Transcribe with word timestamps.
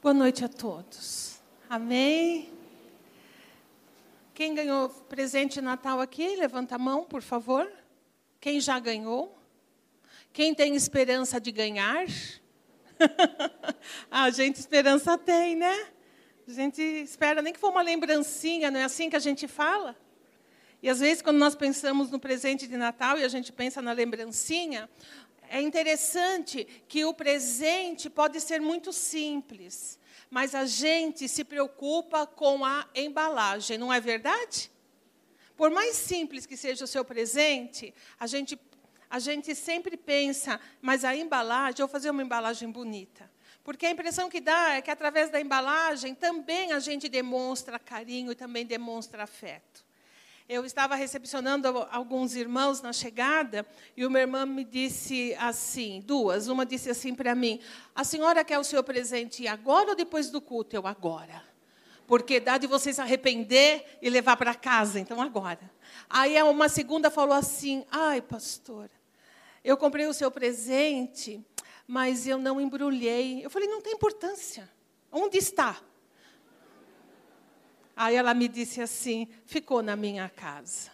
Boa 0.00 0.14
noite 0.14 0.44
a 0.44 0.48
todos. 0.48 1.40
Amém. 1.68 2.48
Quem 4.32 4.54
ganhou 4.54 4.88
presente 4.88 5.54
de 5.54 5.60
Natal 5.60 6.00
aqui, 6.00 6.36
levanta 6.36 6.76
a 6.76 6.78
mão, 6.78 7.02
por 7.02 7.20
favor. 7.20 7.68
Quem 8.40 8.60
já 8.60 8.78
ganhou? 8.78 9.36
Quem 10.32 10.54
tem 10.54 10.76
esperança 10.76 11.40
de 11.40 11.50
ganhar? 11.50 12.06
a 14.08 14.30
gente 14.30 14.60
esperança 14.60 15.18
tem, 15.18 15.56
né? 15.56 15.88
A 16.46 16.52
gente 16.52 16.80
espera 16.80 17.42
nem 17.42 17.52
que 17.52 17.58
for 17.58 17.70
uma 17.70 17.82
lembrancinha, 17.82 18.70
não 18.70 18.78
é 18.78 18.84
assim 18.84 19.10
que 19.10 19.16
a 19.16 19.20
gente 19.20 19.48
fala? 19.48 19.96
E 20.80 20.88
às 20.88 21.00
vezes, 21.00 21.20
quando 21.20 21.38
nós 21.38 21.56
pensamos 21.56 22.08
no 22.08 22.20
presente 22.20 22.68
de 22.68 22.76
Natal 22.76 23.18
e 23.18 23.24
a 23.24 23.28
gente 23.28 23.52
pensa 23.52 23.82
na 23.82 23.90
lembrancinha, 23.90 24.88
é 25.50 25.60
interessante 25.60 26.64
que 26.86 27.04
o 27.04 27.14
presente 27.14 28.08
pode 28.10 28.40
ser 28.40 28.60
muito 28.60 28.92
simples, 28.92 29.98
mas 30.30 30.54
a 30.54 30.66
gente 30.66 31.28
se 31.28 31.44
preocupa 31.44 32.26
com 32.26 32.64
a 32.64 32.86
embalagem, 32.94 33.78
não 33.78 33.92
é 33.92 34.00
verdade? 34.00 34.70
Por 35.56 35.70
mais 35.70 35.96
simples 35.96 36.46
que 36.46 36.56
seja 36.56 36.84
o 36.84 36.88
seu 36.88 37.04
presente, 37.04 37.92
a 38.20 38.26
gente, 38.26 38.58
a 39.10 39.18
gente 39.18 39.54
sempre 39.54 39.96
pensa, 39.96 40.60
mas 40.80 41.04
a 41.04 41.16
embalagem, 41.16 41.80
eu 41.80 41.86
vou 41.86 41.92
fazer 41.92 42.10
uma 42.10 42.22
embalagem 42.22 42.70
bonita. 42.70 43.28
Porque 43.64 43.84
a 43.84 43.90
impressão 43.90 44.30
que 44.30 44.40
dá 44.40 44.74
é 44.74 44.82
que 44.82 44.90
através 44.90 45.30
da 45.30 45.40
embalagem 45.40 46.14
também 46.14 46.72
a 46.72 46.78
gente 46.78 47.08
demonstra 47.08 47.78
carinho 47.78 48.32
e 48.32 48.34
também 48.34 48.64
demonstra 48.64 49.24
afeto. 49.24 49.87
Eu 50.48 50.64
estava 50.64 50.94
recepcionando 50.94 51.68
alguns 51.90 52.34
irmãos 52.34 52.80
na 52.80 52.90
chegada 52.90 53.66
e 53.94 54.06
uma 54.06 54.18
irmã 54.18 54.46
me 54.46 54.64
disse 54.64 55.36
assim, 55.38 56.02
duas. 56.06 56.48
Uma 56.48 56.64
disse 56.64 56.88
assim 56.88 57.14
para 57.14 57.34
mim: 57.34 57.60
A 57.94 58.02
senhora 58.02 58.42
quer 58.42 58.58
o 58.58 58.64
seu 58.64 58.82
presente 58.82 59.46
agora 59.46 59.90
ou 59.90 59.94
depois 59.94 60.30
do 60.30 60.40
culto? 60.40 60.74
Eu, 60.74 60.86
agora. 60.86 61.44
Porque 62.06 62.40
dá 62.40 62.56
de 62.56 62.66
você 62.66 62.94
se 62.94 63.00
arrepender 63.02 63.98
e 64.00 64.08
levar 64.08 64.38
para 64.38 64.54
casa, 64.54 64.98
então 64.98 65.20
agora. 65.20 65.70
Aí 66.08 66.42
uma 66.42 66.70
segunda 66.70 67.10
falou 67.10 67.34
assim: 67.34 67.84
Ai, 67.90 68.22
pastora, 68.22 68.90
eu 69.62 69.76
comprei 69.76 70.06
o 70.06 70.14
seu 70.14 70.30
presente, 70.30 71.44
mas 71.86 72.26
eu 72.26 72.38
não 72.38 72.58
embrulhei. 72.58 73.44
Eu 73.44 73.50
falei: 73.50 73.68
Não 73.68 73.82
tem 73.82 73.92
importância. 73.92 74.66
Onde 75.12 75.36
está? 75.36 75.78
Aí 77.98 78.14
ela 78.14 78.32
me 78.32 78.46
disse 78.46 78.80
assim: 78.80 79.26
ficou 79.44 79.82
na 79.82 79.96
minha 79.96 80.28
casa. 80.28 80.88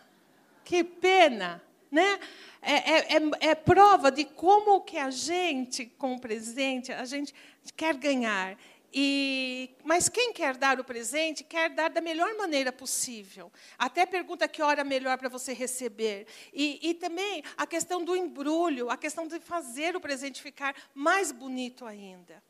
Que 0.64 0.82
pena, 0.82 1.62
né? 1.90 2.18
É, 2.62 2.72
é, 2.72 3.16
é, 3.16 3.50
é 3.50 3.54
prova 3.54 4.10
de 4.10 4.24
como 4.24 4.80
que 4.80 4.96
a 4.96 5.10
gente, 5.10 5.84
com 5.84 6.14
o 6.14 6.18
presente, 6.18 6.90
a 6.90 7.04
gente 7.04 7.34
quer 7.76 7.94
ganhar. 7.94 8.56
E, 8.90 9.68
mas 9.84 10.08
quem 10.08 10.32
quer 10.32 10.56
dar 10.56 10.80
o 10.80 10.84
presente, 10.84 11.44
quer 11.44 11.68
dar 11.68 11.90
da 11.90 12.00
melhor 12.00 12.32
maneira 12.38 12.72
possível. 12.72 13.52
Até 13.76 14.06
pergunta 14.06 14.48
que 14.48 14.62
hora 14.62 14.82
melhor 14.82 15.18
para 15.18 15.28
você 15.28 15.52
receber. 15.52 16.26
E, 16.54 16.78
e, 16.88 16.94
também 16.94 17.44
a 17.54 17.66
questão 17.66 18.02
do 18.02 18.16
embrulho, 18.16 18.88
a 18.88 18.96
questão 18.96 19.26
de 19.28 19.38
fazer 19.40 19.94
o 19.94 20.00
presente 20.00 20.40
ficar 20.40 20.74
mais 20.94 21.30
bonito 21.30 21.84
ainda. 21.84 22.42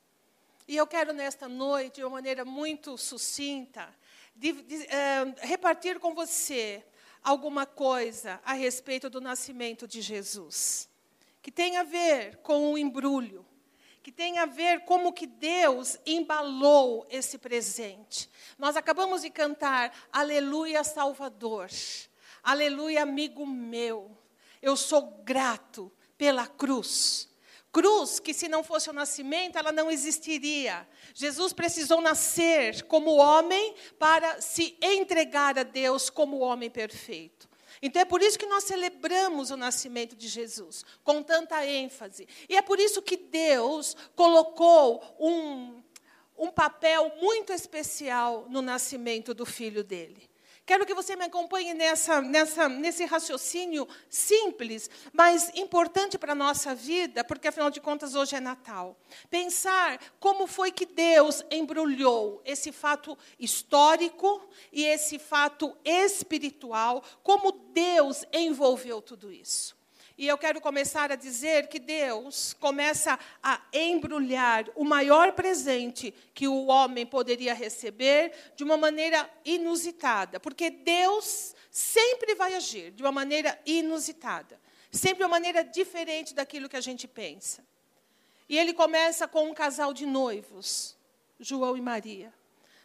E 0.69 0.77
eu 0.77 0.87
quero, 0.87 1.13
nesta 1.13 1.49
noite, 1.49 1.97
de 1.97 2.05
uma 2.05 2.11
maneira 2.11 2.45
muito 2.45 2.97
sucinta, 2.97 3.93
de, 4.35 4.53
de, 4.53 4.77
uh, 4.77 5.35
repartir 5.41 5.99
com 5.99 6.15
você 6.15 6.85
alguma 7.23 7.65
coisa 7.65 8.41
a 8.45 8.53
respeito 8.53 9.09
do 9.09 9.21
nascimento 9.21 9.87
de 9.89 10.01
Jesus, 10.01 10.89
que 11.41 11.51
tem 11.51 11.77
a 11.77 11.83
ver 11.83 12.37
com 12.39 12.73
o 12.73 12.79
embrulho, 12.79 13.47
que 14.03 14.13
tem 14.13 14.39
a 14.39 14.45
ver 14.45 14.85
como 14.85 15.13
que 15.13 15.27
Deus 15.27 15.99
embalou 16.05 17.07
esse 17.09 17.39
presente. 17.39 18.29
Nós 18.59 18.77
acabamos 18.77 19.23
de 19.23 19.31
cantar 19.31 19.95
Aleluia 20.13 20.85
Salvador, 20.85 21.71
Aleluia 22.43 23.03
amigo 23.03 23.47
meu. 23.47 24.17
Eu 24.61 24.77
sou 24.77 25.23
grato 25.25 25.91
pela 26.19 26.47
cruz 26.47 27.34
cruz, 27.75 28.21
que 28.21 28.33
se 28.33 28.47
não 28.47 28.63
fosse 28.63 28.89
o 28.89 28.93
nascimento, 28.93 29.59
ela 29.59 29.73
não 29.73 29.91
existiria. 29.91 30.87
Jesus 31.13 31.53
precisou 31.53 32.01
nascer 32.01 32.85
como 32.85 33.17
homem 33.17 33.75
para 33.99 34.41
se 34.41 34.79
entregar 34.81 35.59
a 35.59 35.65
Deus 35.65 36.09
como 36.09 36.39
homem 36.39 36.71
perfeito. 36.71 37.49
Então 37.83 38.01
é 38.01 38.05
por 38.05 38.23
isso 38.23 38.39
que 38.39 38.47
nós 38.47 38.63
celebramos 38.63 39.51
o 39.51 39.57
nascimento 39.57 40.15
de 40.15 40.29
Jesus, 40.29 40.85
com 41.03 41.21
tanta 41.21 41.67
ênfase. 41.67 42.29
E 42.49 42.57
é 42.57 42.63
por 42.63 42.79
isso 42.79 43.03
que 43.03 43.17
Deus 43.17 43.97
colocou 44.15 45.03
um, 45.19 45.83
um 46.39 46.53
papel 46.53 47.13
muito 47.21 47.53
especial 47.53 48.47
no 48.49 48.63
nascimento 48.63 49.35
do 49.35 49.45
filho 49.45 49.83
dele. 49.83 50.31
Quero 50.67 50.87
que 50.87 50.95
você 50.95 51.15
me 51.15 51.25
acompanhe 51.25 51.75
nessa, 51.75 52.23
nessa, 52.23 52.69
nesse 52.71 53.05
raciocínio 53.05 53.87
simples, 54.09 54.89
mas 55.13 55.51
importante 55.55 56.17
para 56.17 56.33
a 56.33 56.35
nossa 56.35 56.75
vida, 56.75 57.23
porque 57.23 57.49
afinal 57.49 57.71
de 57.71 57.83
contas 57.83 58.15
hoje 58.15 58.35
é 58.35 58.41
Natal. 58.41 58.97
Pensar 59.29 60.01
como 60.19 60.47
foi 60.47 60.73
que 60.73 60.87
Deus 60.87 61.45
embrulhou 61.51 62.41
esse 62.47 62.73
fato 62.73 63.17
histórico 63.39 64.49
e 64.73 64.85
esse 64.85 65.19
fato 65.19 65.77
espiritual, 65.85 67.05
como 67.23 67.53
Deus 67.53 68.25
envolveu 68.33 69.03
tudo 69.03 69.31
isso. 69.31 69.84
E 70.17 70.29
eu 70.29 70.39
quero 70.39 70.61
começar 70.61 71.11
a 71.11 71.17
dizer 71.17 71.67
que 71.67 71.81
Deus 71.81 72.55
começa 72.55 73.19
a 73.43 73.61
embrulhar 73.73 74.65
o 74.77 74.85
maior 74.85 75.33
presente 75.33 76.15
que 76.33 76.47
o 76.47 76.67
homem 76.67 77.05
poderia 77.05 77.53
receber 77.53 78.33
de 78.55 78.63
uma 78.63 78.77
maneira 78.77 79.29
inusitada. 79.45 80.39
Porque 80.39 80.71
Deus 80.71 81.55
sempre 81.69 82.37
vai 82.37 82.55
agir 82.55 82.93
de 82.93 83.03
uma 83.03 83.11
maneira 83.11 83.61
inusitada. 83.67 84.61
Sempre 84.93 85.19
de 85.19 85.23
uma 85.25 85.31
maneira 85.31 85.65
diferente 85.65 86.33
daquilo 86.33 86.69
que 86.69 86.77
a 86.77 86.81
gente 86.81 87.09
pensa. 87.09 87.67
E 88.49 88.57
ele 88.57 88.73
começa 88.73 89.27
com 89.27 89.49
um 89.49 89.55
casal 89.55 89.93
de 89.93 90.07
noivos, 90.07 90.97
João 91.41 91.77
e 91.77 91.81
Maria. 91.81 92.33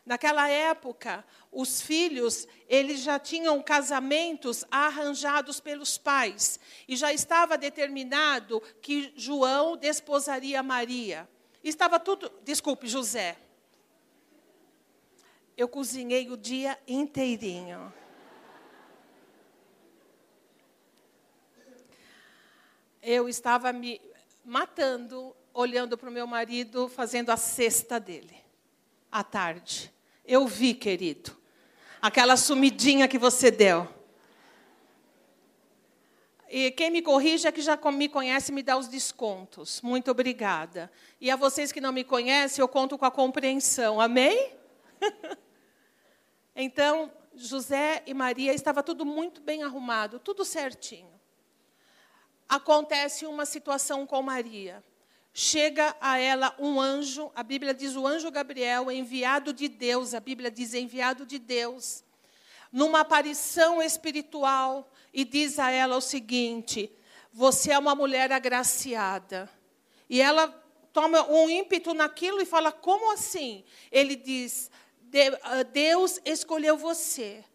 Naquela 0.09 0.49
época, 0.49 1.23
os 1.51 1.83
filhos, 1.83 2.47
eles 2.67 3.01
já 3.01 3.19
tinham 3.19 3.61
casamentos 3.61 4.65
arranjados 4.71 5.59
pelos 5.59 5.99
pais 5.99 6.59
e 6.87 6.95
já 6.95 7.13
estava 7.13 7.55
determinado 7.55 8.59
que 8.81 9.13
João 9.15 9.77
desposaria 9.77 10.63
Maria. 10.63 11.29
Estava 11.63 11.99
tudo, 11.99 12.31
desculpe, 12.41 12.87
José. 12.87 13.37
Eu 15.55 15.67
cozinhei 15.67 16.31
o 16.31 16.35
dia 16.35 16.75
inteirinho. 16.87 17.93
Eu 22.99 23.29
estava 23.29 23.71
me 23.71 24.01
matando, 24.43 25.35
olhando 25.53 25.95
para 25.95 26.09
o 26.09 26.11
meu 26.11 26.25
marido, 26.25 26.89
fazendo 26.89 27.29
a 27.29 27.37
cesta 27.37 27.99
dele, 27.99 28.43
à 29.11 29.23
tarde. 29.23 29.93
Eu 30.29 30.45
vi, 30.45 30.75
querido. 30.75 31.35
Aquela 31.99 32.37
sumidinha 32.37 33.07
que 33.07 33.17
você 33.17 33.49
deu. 33.49 33.89
E 36.47 36.69
quem 36.69 36.91
me 36.91 37.01
corrige 37.01 37.47
é 37.47 37.51
que 37.51 37.63
já 37.63 37.75
me 37.91 38.07
conhece 38.07 38.51
me 38.51 38.61
dá 38.61 38.77
os 38.77 38.87
descontos. 38.87 39.81
Muito 39.81 40.11
obrigada. 40.11 40.91
E 41.19 41.31
a 41.31 41.35
vocês 41.35 41.71
que 41.71 41.81
não 41.81 41.91
me 41.91 42.03
conhecem, 42.03 42.61
eu 42.61 42.67
conto 42.67 42.95
com 42.95 43.05
a 43.05 43.11
compreensão. 43.11 43.99
Amém? 43.99 44.53
então, 46.55 47.11
José 47.33 48.03
e 48.05 48.13
Maria 48.13 48.53
estava 48.53 48.83
tudo 48.83 49.03
muito 49.03 49.41
bem 49.41 49.63
arrumado, 49.63 50.19
tudo 50.19 50.45
certinho. 50.45 51.19
Acontece 52.47 53.25
uma 53.25 53.47
situação 53.47 54.05
com 54.05 54.21
Maria 54.21 54.83
chega 55.39 55.95
a 56.01 56.19
ela 56.19 56.53
um 56.59 56.81
anjo, 56.81 57.31
a 57.33 57.41
Bíblia 57.41 57.73
diz 57.73 57.95
o 57.95 58.05
anjo 58.05 58.29
Gabriel, 58.29 58.91
enviado 58.91 59.53
de 59.53 59.69
Deus, 59.69 60.13
a 60.13 60.19
Bíblia 60.19 60.51
diz 60.51 60.73
enviado 60.73 61.25
de 61.25 61.39
Deus, 61.39 62.03
numa 62.69 62.99
aparição 62.99 63.81
espiritual, 63.81 64.91
e 65.13 65.23
diz 65.23 65.57
a 65.57 65.71
ela 65.71 65.95
o 65.95 66.01
seguinte: 66.01 66.91
Você 67.31 67.71
é 67.71 67.79
uma 67.79 67.95
mulher 67.95 68.33
agraciada. 68.33 69.49
E 70.09 70.21
ela 70.21 70.49
toma 70.91 71.25
um 71.31 71.49
ímpeto 71.49 71.93
naquilo 71.93 72.41
e 72.41 72.45
fala: 72.45 72.69
Como 72.69 73.13
assim? 73.13 73.63
Ele 73.89 74.17
diz: 74.17 74.69
ah, 75.41 75.63
Deus 75.63 76.19
escolheu 76.25 76.75
você 76.75 77.45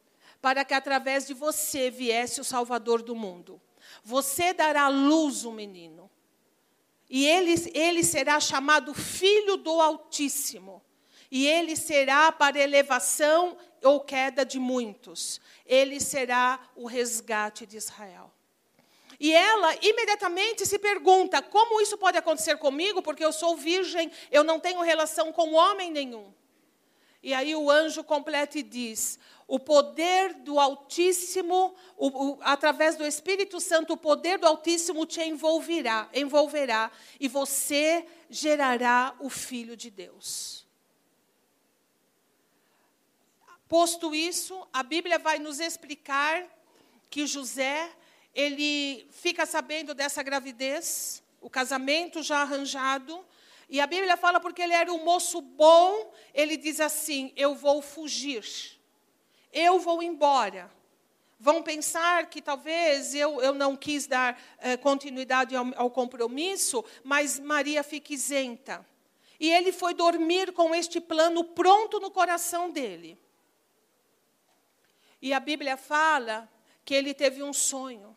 para 0.40 0.64
que 0.64 0.72
através 0.72 1.26
de 1.26 1.34
você 1.34 1.90
viesse 1.90 2.40
o 2.40 2.44
Salvador 2.44 3.02
do 3.02 3.14
mundo. 3.14 3.60
Você 4.02 4.54
dará 4.54 4.88
luz 4.88 5.44
um 5.44 5.52
menino. 5.52 6.10
E 7.08 7.26
ele, 7.26 7.54
ele 7.74 8.02
será 8.02 8.40
chamado 8.40 8.94
Filho 8.94 9.56
do 9.56 9.80
Altíssimo. 9.80 10.82
E 11.30 11.46
ele 11.46 11.76
será 11.76 12.30
para 12.30 12.60
elevação 12.60 13.56
ou 13.82 14.00
queda 14.00 14.44
de 14.44 14.58
muitos. 14.58 15.40
Ele 15.66 16.00
será 16.00 16.60
o 16.76 16.86
resgate 16.86 17.66
de 17.66 17.76
Israel. 17.76 18.32
E 19.18 19.32
ela 19.32 19.74
imediatamente 19.82 20.66
se 20.66 20.78
pergunta: 20.78 21.42
como 21.42 21.80
isso 21.80 21.96
pode 21.98 22.18
acontecer 22.18 22.56
comigo? 22.58 23.02
Porque 23.02 23.24
eu 23.24 23.32
sou 23.32 23.56
virgem, 23.56 24.10
eu 24.30 24.44
não 24.44 24.58
tenho 24.60 24.80
relação 24.80 25.32
com 25.32 25.54
homem 25.54 25.90
nenhum. 25.90 26.32
E 27.22 27.32
aí 27.32 27.54
o 27.56 27.70
anjo 27.70 28.04
completa 28.04 28.58
e 28.58 28.62
diz: 28.62 29.18
o 29.46 29.58
poder 29.58 30.34
do 30.34 30.58
Altíssimo, 30.58 31.74
o, 31.96 32.06
o, 32.08 32.38
através 32.42 32.96
do 32.96 33.04
Espírito 33.04 33.60
Santo, 33.60 33.92
o 33.92 33.96
poder 33.96 34.38
do 34.38 34.46
Altíssimo 34.46 35.04
te 35.06 35.20
envolverá, 35.20 36.08
envolverá 36.14 36.90
e 37.20 37.28
você 37.28 38.06
gerará 38.30 39.14
o 39.20 39.28
Filho 39.28 39.76
de 39.76 39.90
Deus. 39.90 40.66
Posto 43.68 44.14
isso, 44.14 44.66
a 44.72 44.82
Bíblia 44.82 45.18
vai 45.18 45.38
nos 45.38 45.60
explicar 45.60 46.46
que 47.10 47.26
José, 47.26 47.90
ele 48.34 49.06
fica 49.10 49.46
sabendo 49.46 49.94
dessa 49.94 50.22
gravidez, 50.22 51.22
o 51.40 51.50
casamento 51.50 52.22
já 52.22 52.42
arranjado, 52.42 53.24
e 53.68 53.80
a 53.80 53.86
Bíblia 53.86 54.16
fala 54.16 54.40
porque 54.40 54.62
ele 54.62 54.74
era 54.74 54.92
um 54.92 55.04
moço 55.04 55.40
bom, 55.40 56.12
ele 56.32 56.56
diz 56.56 56.80
assim: 56.80 57.32
Eu 57.36 57.54
vou 57.54 57.80
fugir 57.80 58.44
eu 59.54 59.78
vou 59.78 60.02
embora. 60.02 60.70
Vão 61.38 61.62
pensar 61.62 62.26
que 62.28 62.42
talvez 62.42 63.14
eu, 63.14 63.40
eu 63.40 63.54
não 63.54 63.76
quis 63.76 64.06
dar 64.06 64.40
eh, 64.58 64.76
continuidade 64.76 65.54
ao, 65.54 65.66
ao 65.76 65.90
compromisso, 65.90 66.84
mas 67.02 67.38
Maria 67.38 67.82
fica 67.82 68.12
isenta. 68.12 68.84
E 69.38 69.50
ele 69.50 69.72
foi 69.72 69.94
dormir 69.94 70.52
com 70.52 70.74
este 70.74 71.00
plano 71.00 71.44
pronto 71.44 72.00
no 72.00 72.10
coração 72.10 72.70
dele. 72.70 73.18
E 75.20 75.32
a 75.32 75.40
Bíblia 75.40 75.76
fala 75.76 76.48
que 76.84 76.94
ele 76.94 77.14
teve 77.14 77.42
um 77.42 77.52
sonho. 77.52 78.16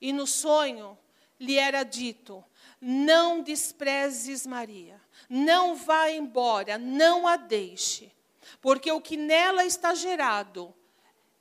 E 0.00 0.12
no 0.12 0.26
sonho 0.26 0.98
lhe 1.38 1.56
era 1.56 1.82
dito: 1.82 2.44
Não 2.80 3.42
desprezes 3.42 4.46
Maria, 4.46 5.00
não 5.28 5.74
vá 5.74 6.10
embora, 6.10 6.78
não 6.78 7.26
a 7.26 7.36
deixe, 7.36 8.12
porque 8.60 8.90
o 8.90 9.00
que 9.00 9.16
nela 9.16 9.64
está 9.64 9.94
gerado 9.94 10.74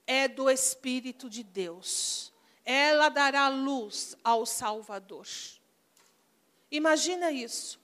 é 0.06 0.28
do 0.28 0.50
Espírito 0.50 1.30
de 1.30 1.44
Deus. 1.44 2.34
Ela 2.66 3.10
dará 3.10 3.48
luz 3.48 4.16
ao 4.24 4.46
Salvador. 4.46 5.28
Imagina 6.72 7.32
isso. 7.32 7.80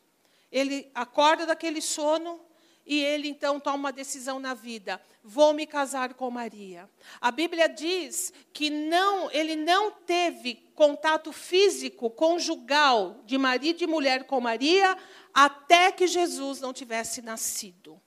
Ele 0.51 0.89
acorda 0.93 1.45
daquele 1.45 1.81
sono 1.81 2.39
e 2.85 2.99
ele 3.03 3.27
então 3.27 3.59
toma 3.59 3.77
uma 3.77 3.91
decisão 3.91 4.39
na 4.39 4.53
vida: 4.53 5.01
vou 5.23 5.53
me 5.53 5.65
casar 5.65 6.13
com 6.13 6.29
Maria. 6.29 6.89
A 7.19 7.31
Bíblia 7.31 7.67
diz 7.67 8.31
que 8.53 8.69
não, 8.69 9.29
ele 9.31 9.55
não 9.55 9.91
teve 9.91 10.55
contato 10.75 11.31
físico 11.31 12.09
conjugal 12.09 13.21
de 13.25 13.37
marido 13.37 13.83
e 13.83 13.87
mulher 13.87 14.25
com 14.25 14.39
Maria 14.39 14.95
até 15.33 15.91
que 15.91 16.07
Jesus 16.07 16.61
não 16.61 16.71
tivesse 16.71 17.21
nascido. 17.21 17.99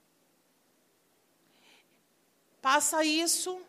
Passa 2.60 3.04
isso. 3.04 3.60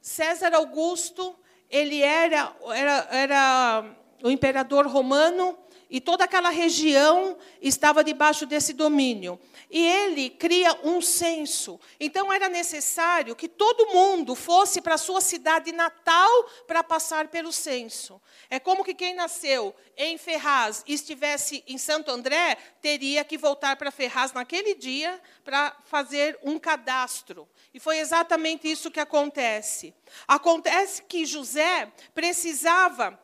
César 0.00 0.54
Augusto, 0.54 1.34
ele 1.70 2.02
era, 2.02 2.54
era, 2.74 3.08
era 3.10 3.96
o 4.22 4.30
imperador 4.30 4.86
romano 4.86 5.56
e 5.90 6.00
toda 6.00 6.24
aquela 6.24 6.50
região 6.50 7.36
estava 7.60 8.02
debaixo 8.02 8.46
desse 8.46 8.72
domínio 8.72 9.38
e 9.70 9.84
ele 9.84 10.30
cria 10.30 10.78
um 10.84 11.00
censo. 11.00 11.80
Então 11.98 12.32
era 12.32 12.48
necessário 12.48 13.34
que 13.34 13.48
todo 13.48 13.88
mundo 13.88 14.34
fosse 14.34 14.80
para 14.80 14.94
a 14.94 14.98
sua 14.98 15.20
cidade 15.20 15.72
natal 15.72 16.44
para 16.66 16.84
passar 16.84 17.28
pelo 17.28 17.52
censo. 17.52 18.20
É 18.48 18.60
como 18.60 18.84
que 18.84 18.94
quem 18.94 19.14
nasceu 19.14 19.74
em 19.96 20.16
Ferraz 20.16 20.84
e 20.86 20.94
estivesse 20.94 21.64
em 21.66 21.76
Santo 21.76 22.10
André, 22.10 22.56
teria 22.80 23.24
que 23.24 23.36
voltar 23.36 23.76
para 23.76 23.90
Ferraz 23.90 24.32
naquele 24.32 24.74
dia 24.74 25.20
para 25.42 25.76
fazer 25.84 26.38
um 26.42 26.58
cadastro. 26.58 27.48
E 27.72 27.80
foi 27.80 27.98
exatamente 27.98 28.70
isso 28.70 28.90
que 28.90 29.00
acontece. 29.00 29.94
Acontece 30.28 31.02
que 31.02 31.26
José 31.26 31.92
precisava 32.14 33.18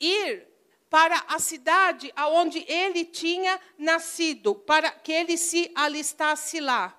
ir 0.00 0.49
para 0.90 1.24
a 1.28 1.38
cidade 1.38 2.12
aonde 2.16 2.64
ele 2.68 3.04
tinha 3.04 3.60
nascido, 3.78 4.56
para 4.56 4.90
que 4.90 5.12
ele 5.12 5.38
se 5.38 5.70
alistasse 5.72 6.58
lá. 6.58 6.98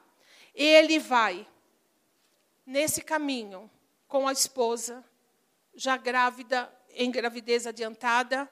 Ele 0.56 0.98
vai 0.98 1.46
nesse 2.66 3.02
caminho 3.02 3.70
com 4.08 4.28
a 4.28 4.32
esposa, 4.32 5.04
já 5.76 5.98
grávida, 5.98 6.74
em 6.94 7.12
gravidez 7.12 7.68
adiantada. 7.68 8.50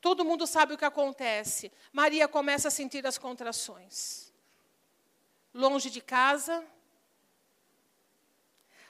Todo 0.00 0.24
mundo 0.24 0.46
sabe 0.46 0.74
o 0.74 0.78
que 0.78 0.84
acontece. 0.84 1.72
Maria 1.92 2.28
começa 2.28 2.68
a 2.68 2.70
sentir 2.70 3.04
as 3.06 3.18
contrações. 3.18 4.32
Longe 5.52 5.90
de 5.90 6.00
casa, 6.00 6.64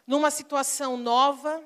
numa 0.06 0.30
situação 0.30 0.96
nova, 0.98 1.62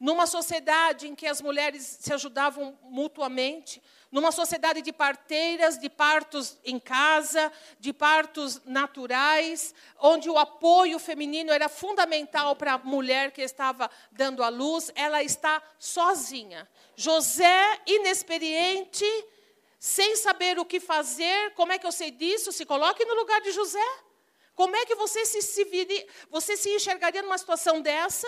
numa 0.00 0.26
sociedade 0.26 1.06
em 1.06 1.14
que 1.14 1.26
as 1.26 1.42
mulheres 1.42 1.98
se 2.00 2.10
ajudavam 2.10 2.76
mutuamente, 2.84 3.82
numa 4.10 4.32
sociedade 4.32 4.80
de 4.80 4.92
parteiras, 4.92 5.78
de 5.78 5.90
partos 5.90 6.58
em 6.64 6.80
casa, 6.80 7.52
de 7.78 7.92
partos 7.92 8.60
naturais, 8.64 9.74
onde 10.00 10.30
o 10.30 10.38
apoio 10.38 10.98
feminino 10.98 11.52
era 11.52 11.68
fundamental 11.68 12.56
para 12.56 12.72
a 12.72 12.78
mulher 12.78 13.30
que 13.30 13.42
estava 13.42 13.90
dando 14.10 14.42
à 14.42 14.48
luz, 14.48 14.90
ela 14.94 15.22
está 15.22 15.62
sozinha. 15.78 16.66
José, 16.96 17.80
inexperiente, 17.86 19.04
sem 19.78 20.16
saber 20.16 20.58
o 20.58 20.64
que 20.64 20.80
fazer, 20.80 21.52
como 21.54 21.72
é 21.72 21.78
que 21.78 21.86
eu 21.86 21.92
sei 21.92 22.10
disso? 22.10 22.50
Se 22.52 22.64
coloque 22.64 23.04
no 23.04 23.14
lugar 23.14 23.40
de 23.42 23.52
José. 23.52 23.86
Como 24.54 24.74
é 24.76 24.84
que 24.84 24.94
você 24.94 25.24
se, 25.24 25.40
se, 25.40 26.06
você 26.28 26.56
se 26.56 26.74
enxergaria 26.74 27.22
numa 27.22 27.38
situação 27.38 27.80
dessa? 27.80 28.26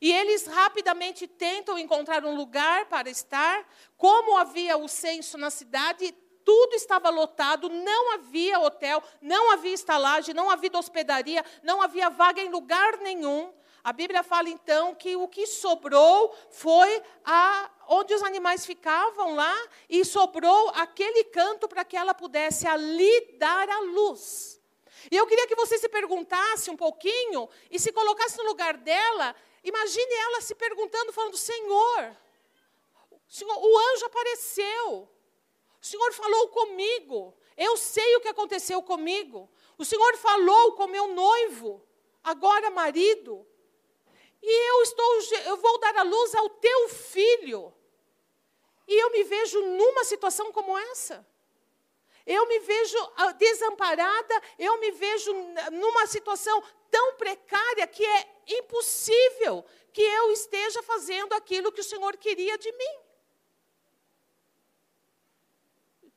E 0.00 0.12
eles 0.12 0.46
rapidamente 0.46 1.26
tentam 1.26 1.78
encontrar 1.78 2.24
um 2.24 2.36
lugar 2.36 2.86
para 2.86 3.08
estar. 3.08 3.66
Como 3.96 4.36
havia 4.36 4.76
o 4.76 4.88
censo 4.88 5.38
na 5.38 5.50
cidade, 5.50 6.14
tudo 6.44 6.74
estava 6.74 7.10
lotado, 7.10 7.68
não 7.68 8.14
havia 8.14 8.58
hotel, 8.58 9.02
não 9.20 9.52
havia 9.52 9.72
estalagem, 9.72 10.34
não 10.34 10.50
havia 10.50 10.70
hospedaria, 10.74 11.44
não 11.62 11.80
havia 11.80 12.10
vaga 12.10 12.40
em 12.40 12.50
lugar 12.50 12.98
nenhum. 12.98 13.52
A 13.82 13.92
Bíblia 13.92 14.22
fala 14.22 14.48
então 14.48 14.94
que 14.94 15.16
o 15.16 15.26
que 15.26 15.46
sobrou 15.46 16.36
foi 16.50 17.02
a, 17.24 17.70
onde 17.88 18.12
os 18.14 18.22
animais 18.22 18.66
ficavam 18.66 19.34
lá 19.34 19.56
e 19.88 20.04
sobrou 20.04 20.68
aquele 20.70 21.24
canto 21.24 21.66
para 21.66 21.84
que 21.84 21.96
ela 21.96 22.14
pudesse 22.14 22.66
ali 22.66 23.36
dar 23.38 23.68
a 23.68 23.80
luz. 23.80 24.60
E 25.10 25.16
eu 25.16 25.26
queria 25.26 25.46
que 25.46 25.54
você 25.54 25.78
se 25.78 25.88
perguntasse 25.88 26.70
um 26.70 26.76
pouquinho 26.76 27.48
e 27.70 27.78
se 27.78 27.90
colocasse 27.90 28.36
no 28.36 28.44
lugar 28.44 28.76
dela 28.76 29.34
Imagine 29.62 30.14
ela 30.14 30.40
se 30.40 30.54
perguntando, 30.54 31.12
falando: 31.12 31.36
Senhor, 31.36 32.16
Senhor, 33.28 33.56
o 33.56 33.78
anjo 33.78 34.06
apareceu. 34.06 35.08
O 35.80 35.86
Senhor 35.86 36.12
falou 36.12 36.48
comigo. 36.48 37.34
Eu 37.56 37.76
sei 37.76 38.16
o 38.16 38.20
que 38.20 38.28
aconteceu 38.28 38.82
comigo. 38.82 39.50
O 39.78 39.84
Senhor 39.84 40.16
falou 40.16 40.72
com 40.72 40.86
meu 40.86 41.08
noivo, 41.08 41.86
agora 42.24 42.70
marido. 42.70 43.46
E 44.42 44.70
eu 44.70 44.82
estou, 44.82 45.20
eu 45.46 45.56
vou 45.58 45.78
dar 45.78 45.96
a 45.96 46.02
luz 46.02 46.34
ao 46.34 46.48
teu 46.48 46.88
filho. 46.88 47.72
E 48.88 48.94
eu 48.98 49.10
me 49.10 49.22
vejo 49.24 49.60
numa 49.60 50.04
situação 50.04 50.50
como 50.52 50.76
essa. 50.76 51.26
Eu 52.26 52.46
me 52.46 52.58
vejo 52.60 52.98
ah, 53.16 53.32
desamparada, 53.32 54.42
eu 54.58 54.78
me 54.78 54.90
vejo 54.90 55.32
numa 55.72 56.06
situação 56.06 56.62
tão 56.90 57.16
precária 57.16 57.86
que 57.86 58.04
é 58.04 58.42
impossível 58.46 59.64
que 59.92 60.02
eu 60.02 60.32
esteja 60.32 60.82
fazendo 60.82 61.32
aquilo 61.34 61.72
que 61.72 61.80
o 61.80 61.84
Senhor 61.84 62.16
queria 62.16 62.56
de 62.58 62.70
mim. 62.72 62.98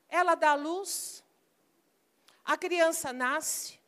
Ela 0.08 0.36
dá 0.36 0.54
luz, 0.54 1.24
a 2.46 2.58
criança 2.58 3.12
nasce. 3.12 3.80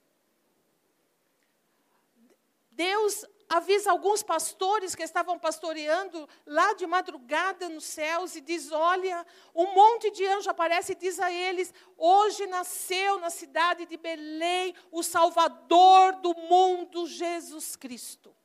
Deus 2.72 3.26
avisa 3.50 3.92
alguns 3.92 4.24
pastores 4.24 4.96
que 4.96 5.04
estavam 5.04 5.38
pastoreando 5.38 6.28
lá 6.46 6.74
de 6.74 6.86
madrugada 6.88 7.70
nos 7.70 7.84
céus 7.84 8.36
e 8.36 8.42
diz: 8.42 8.72
Olha, 8.72 9.26
um 9.54 9.74
monte 9.74 10.10
de 10.12 10.26
anjo 10.26 10.50
aparece 10.50 10.94
e 10.94 10.96
diz 10.96 11.20
a 11.20 11.32
eles: 11.32 11.74
Hoje 11.98 12.48
nasceu 12.48 13.20
na 13.20 13.30
cidade 13.30 13.86
de 13.86 13.98
Belém 13.98 14.76
o 14.92 15.04
Salvador 15.04 16.14
do 16.18 16.34
mundo, 16.34 17.08
Jesus 17.08 17.76
Cristo. 17.76 18.36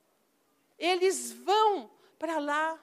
Eles 0.79 1.33
vão 1.33 1.91
para 2.19 2.39
lá. 2.39 2.79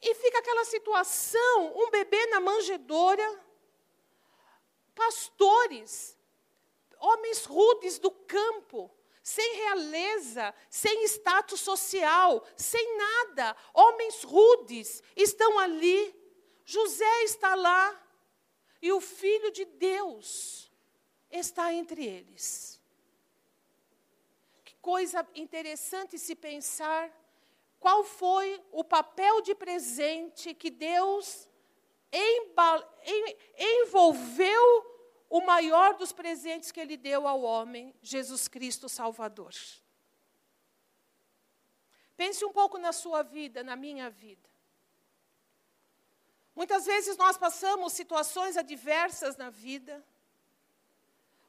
E 0.00 0.14
fica 0.14 0.38
aquela 0.38 0.64
situação: 0.64 1.72
um 1.74 1.90
bebê 1.90 2.26
na 2.26 2.40
manjedoura, 2.40 3.40
pastores, 4.94 6.16
homens 6.98 7.44
rudes 7.44 7.98
do 7.98 8.10
campo, 8.10 8.90
sem 9.26 9.56
realeza, 9.56 10.54
sem 10.70 11.02
status 11.02 11.60
social, 11.60 12.46
sem 12.56 12.96
nada. 12.96 13.56
Homens 13.74 14.22
rudes 14.22 15.02
estão 15.16 15.58
ali. 15.58 16.14
José 16.64 17.24
está 17.24 17.56
lá. 17.56 18.00
E 18.80 18.92
o 18.92 19.00
Filho 19.00 19.50
de 19.50 19.64
Deus 19.64 20.70
está 21.28 21.72
entre 21.72 22.06
eles. 22.06 22.80
Que 24.64 24.76
coisa 24.76 25.26
interessante 25.34 26.20
se 26.20 26.36
pensar. 26.36 27.10
Qual 27.80 28.04
foi 28.04 28.62
o 28.70 28.84
papel 28.84 29.40
de 29.40 29.56
presente 29.56 30.54
que 30.54 30.70
Deus 30.70 31.48
envolveu 33.58 34.95
o 35.28 35.40
maior 35.40 35.94
dos 35.94 36.12
presentes 36.12 36.70
que 36.70 36.80
ele 36.80 36.96
deu 36.96 37.26
ao 37.26 37.42
homem, 37.42 37.94
Jesus 38.02 38.48
Cristo 38.48 38.88
Salvador. 38.88 39.52
Pense 42.16 42.44
um 42.44 42.52
pouco 42.52 42.78
na 42.78 42.92
sua 42.92 43.22
vida, 43.22 43.62
na 43.62 43.76
minha 43.76 44.08
vida. 44.08 44.48
Muitas 46.54 46.86
vezes 46.86 47.16
nós 47.18 47.36
passamos 47.36 47.92
situações 47.92 48.56
adversas 48.56 49.36
na 49.36 49.50
vida. 49.50 50.02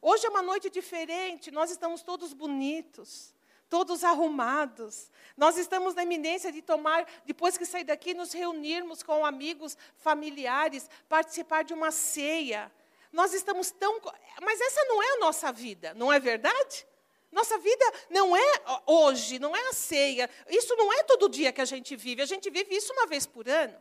Hoje 0.02 0.26
é 0.26 0.30
uma 0.30 0.42
noite 0.42 0.70
diferente, 0.70 1.50
nós 1.50 1.72
estamos 1.72 2.04
todos 2.04 2.34
bonitos, 2.34 3.34
todos 3.70 4.04
arrumados. 4.04 5.10
Nós 5.38 5.58
estamos 5.58 5.96
na 5.96 6.04
iminência 6.04 6.52
de 6.52 6.62
tomar, 6.62 7.08
depois 7.26 7.58
que 7.58 7.66
sair 7.66 7.86
daqui, 7.86 8.14
nos 8.14 8.34
reunirmos 8.34 9.02
com 9.02 9.26
amigos, 9.26 9.78
familiares, 9.96 10.90
participar 11.08 11.64
de 11.64 11.74
uma 11.74 11.92
ceia. 11.92 12.70
Nós 13.18 13.34
estamos 13.34 13.72
tão. 13.72 14.00
Mas 14.44 14.62
essa 14.62 14.86
não 14.86 15.02
é 15.02 15.14
a 15.14 15.18
nossa 15.18 15.52
vida, 15.52 15.92
não 15.96 16.14
é 16.14 16.20
verdade? 16.20 16.86
Nossa 17.32 17.58
vida 17.58 17.84
não 18.12 18.38
é 18.38 18.52
hoje, 18.86 19.40
não 19.40 19.56
é 19.56 19.70
a 19.70 19.74
ceia. 19.74 20.30
Isso 20.48 20.76
não 20.76 20.94
é 20.94 21.02
todo 21.02 21.28
dia 21.28 21.52
que 21.52 21.60
a 21.60 21.66
gente 21.66 21.96
vive. 21.96 22.22
A 22.22 22.28
gente 22.28 22.48
vive 22.52 22.76
isso 22.76 22.94
uma 22.94 23.08
vez 23.08 23.26
por 23.26 23.50
ano. 23.50 23.76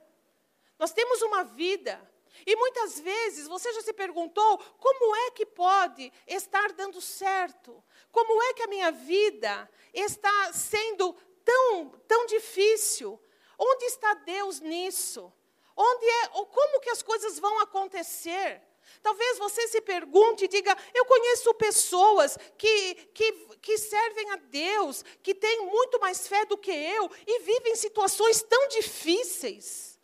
Nós 0.78 0.90
temos 0.90 1.20
uma 1.20 1.44
vida. 1.44 2.00
E 2.46 2.56
muitas 2.56 2.98
vezes 2.98 3.46
você 3.46 3.70
já 3.74 3.82
se 3.82 3.92
perguntou 3.92 4.56
como 4.78 5.14
é 5.14 5.30
que 5.32 5.44
pode 5.44 6.10
estar 6.26 6.72
dando 6.72 6.98
certo? 7.02 7.84
Como 8.10 8.42
é 8.42 8.54
que 8.54 8.62
a 8.62 8.68
minha 8.68 8.90
vida 8.90 9.70
está 9.92 10.50
sendo 10.54 11.12
tão, 11.44 11.90
tão 12.08 12.24
difícil? 12.24 13.20
Onde 13.58 13.84
está 13.84 14.14
Deus 14.14 14.60
nisso? 14.60 15.30
Onde 15.76 16.06
é, 16.06 16.28
como 16.28 16.80
que 16.80 16.88
as 16.88 17.02
coisas 17.02 17.38
vão 17.38 17.60
acontecer? 17.60 18.62
Talvez 19.02 19.38
você 19.38 19.68
se 19.68 19.80
pergunte 19.80 20.44
e 20.44 20.48
diga: 20.48 20.76
Eu 20.94 21.04
conheço 21.04 21.54
pessoas 21.54 22.36
que, 22.56 22.94
que, 23.14 23.32
que 23.60 23.78
servem 23.78 24.30
a 24.30 24.36
Deus, 24.36 25.04
que 25.22 25.34
têm 25.34 25.66
muito 25.66 26.00
mais 26.00 26.26
fé 26.26 26.44
do 26.44 26.58
que 26.58 26.70
eu 26.70 27.10
e 27.26 27.40
vivem 27.40 27.76
situações 27.76 28.42
tão 28.42 28.68
difíceis. 28.68 29.98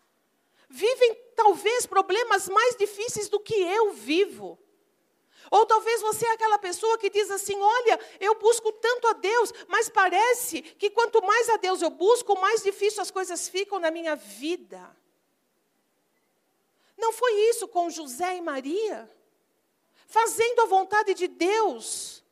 Vivem, 0.69 1.15
talvez, 1.37 1.85
problemas 1.87 2.49
mais 2.49 2.77
difíceis 2.77 3.29
do 3.29 3.39
que 3.39 3.55
eu 3.55 3.93
vivo. 3.93 4.59
Ou 5.51 5.67
talvez 5.67 6.01
você 6.01 6.27
é 6.27 6.33
aquela 6.33 6.57
pessoa 6.57 6.97
que 6.97 7.11
diz 7.11 7.31
assim: 7.31 7.61
Olha, 7.61 8.01
eu 8.19 8.35
busco 8.37 8.73
tanto 8.73 9.07
a 9.09 9.13
Deus, 9.13 9.53
mas 9.69 9.89
parece 9.89 10.63
que 10.63 10.89
quanto 10.89 11.23
mais 11.23 11.49
a 11.51 11.59
Deus 11.59 11.83
eu 11.83 11.91
busco, 11.91 12.41
mais 12.41 12.63
difícil 12.63 13.03
as 13.03 13.11
coisas 13.11 13.49
ficam 13.49 13.79
na 13.79 13.91
minha 13.91 14.17
vida. 14.17 14.97
Não 17.03 17.13
foi 17.13 17.33
isso 17.51 17.67
com 17.67 17.91
José 17.91 18.37
e 18.37 18.41
Maria? 18.41 19.11
Fazendo 20.07 20.61
a 20.61 20.67
vontade 20.67 21.15
de 21.15 21.27
Deus. 21.27 22.23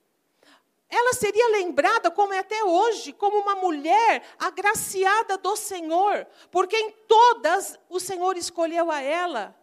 Ela 0.89 1.13
seria 1.13 1.49
lembrada, 1.49 2.09
como 2.09 2.33
é 2.33 2.39
até 2.39 2.63
hoje, 2.63 3.13
como 3.13 3.39
uma 3.39 3.57
mulher 3.57 4.23
agraciada 4.39 5.37
do 5.37 5.57
Senhor, 5.57 6.25
porque 6.53 6.77
em 6.77 6.93
todas 7.09 7.77
o 7.89 7.99
Senhor 7.99 8.37
escolheu 8.37 8.93
a 8.93 9.01
ela. 9.01 9.57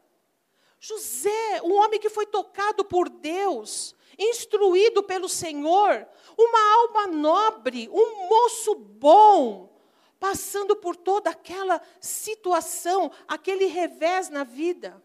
José, 0.77 1.61
um 1.63 1.75
homem 1.75 2.01
que 2.01 2.09
foi 2.09 2.25
tocado 2.25 2.83
por 2.83 3.07
Deus, 3.07 3.95
instruído 4.19 5.03
pelo 5.03 5.29
Senhor, 5.29 6.05
uma 6.37 6.75
alma 6.81 7.07
nobre, 7.07 7.89
um 7.93 8.27
moço 8.27 8.75
bom, 8.75 9.69
passando 10.19 10.75
por 10.75 10.95
toda 10.95 11.29
aquela 11.29 11.81
situação, 12.00 13.12
aquele 13.27 13.65
revés 13.65 14.29
na 14.29 14.43
vida. 14.43 15.01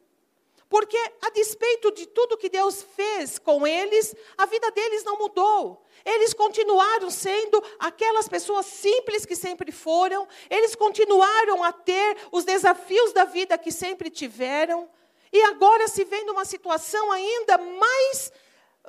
Porque, 0.69 0.97
a 1.21 1.28
despeito 1.28 1.92
de 1.92 2.07
tudo 2.07 2.38
que 2.38 2.49
Deus 2.49 2.83
fez 2.83 3.38
com 3.38 3.66
eles, 3.66 4.14
a 4.38 4.47
vida 4.47 4.71
deles 4.71 5.04
não 5.04 5.19
mudou. 5.19 5.85
Eles 6.02 6.33
continuaram 6.33 7.11
sendo 7.11 7.62
aquelas 7.78 8.26
pessoas 8.26 8.64
simples 8.64 9.26
que 9.26 9.37
sempre 9.37 9.71
foram, 9.71 10.26
eles 10.49 10.75
continuaram 10.75 11.62
a 11.62 11.73
ter 11.73 12.16
os 12.33 12.45
desafios 12.45 13.12
da 13.12 13.25
vida 13.25 13.59
que 13.59 13.71
sempre 13.71 14.09
tiveram, 14.09 14.88
e 15.31 15.42
agora 15.42 15.88
se 15.88 16.04
vê 16.04 16.23
numa 16.25 16.47
situação 16.47 17.12
ainda 17.12 17.59
mais 17.59 18.33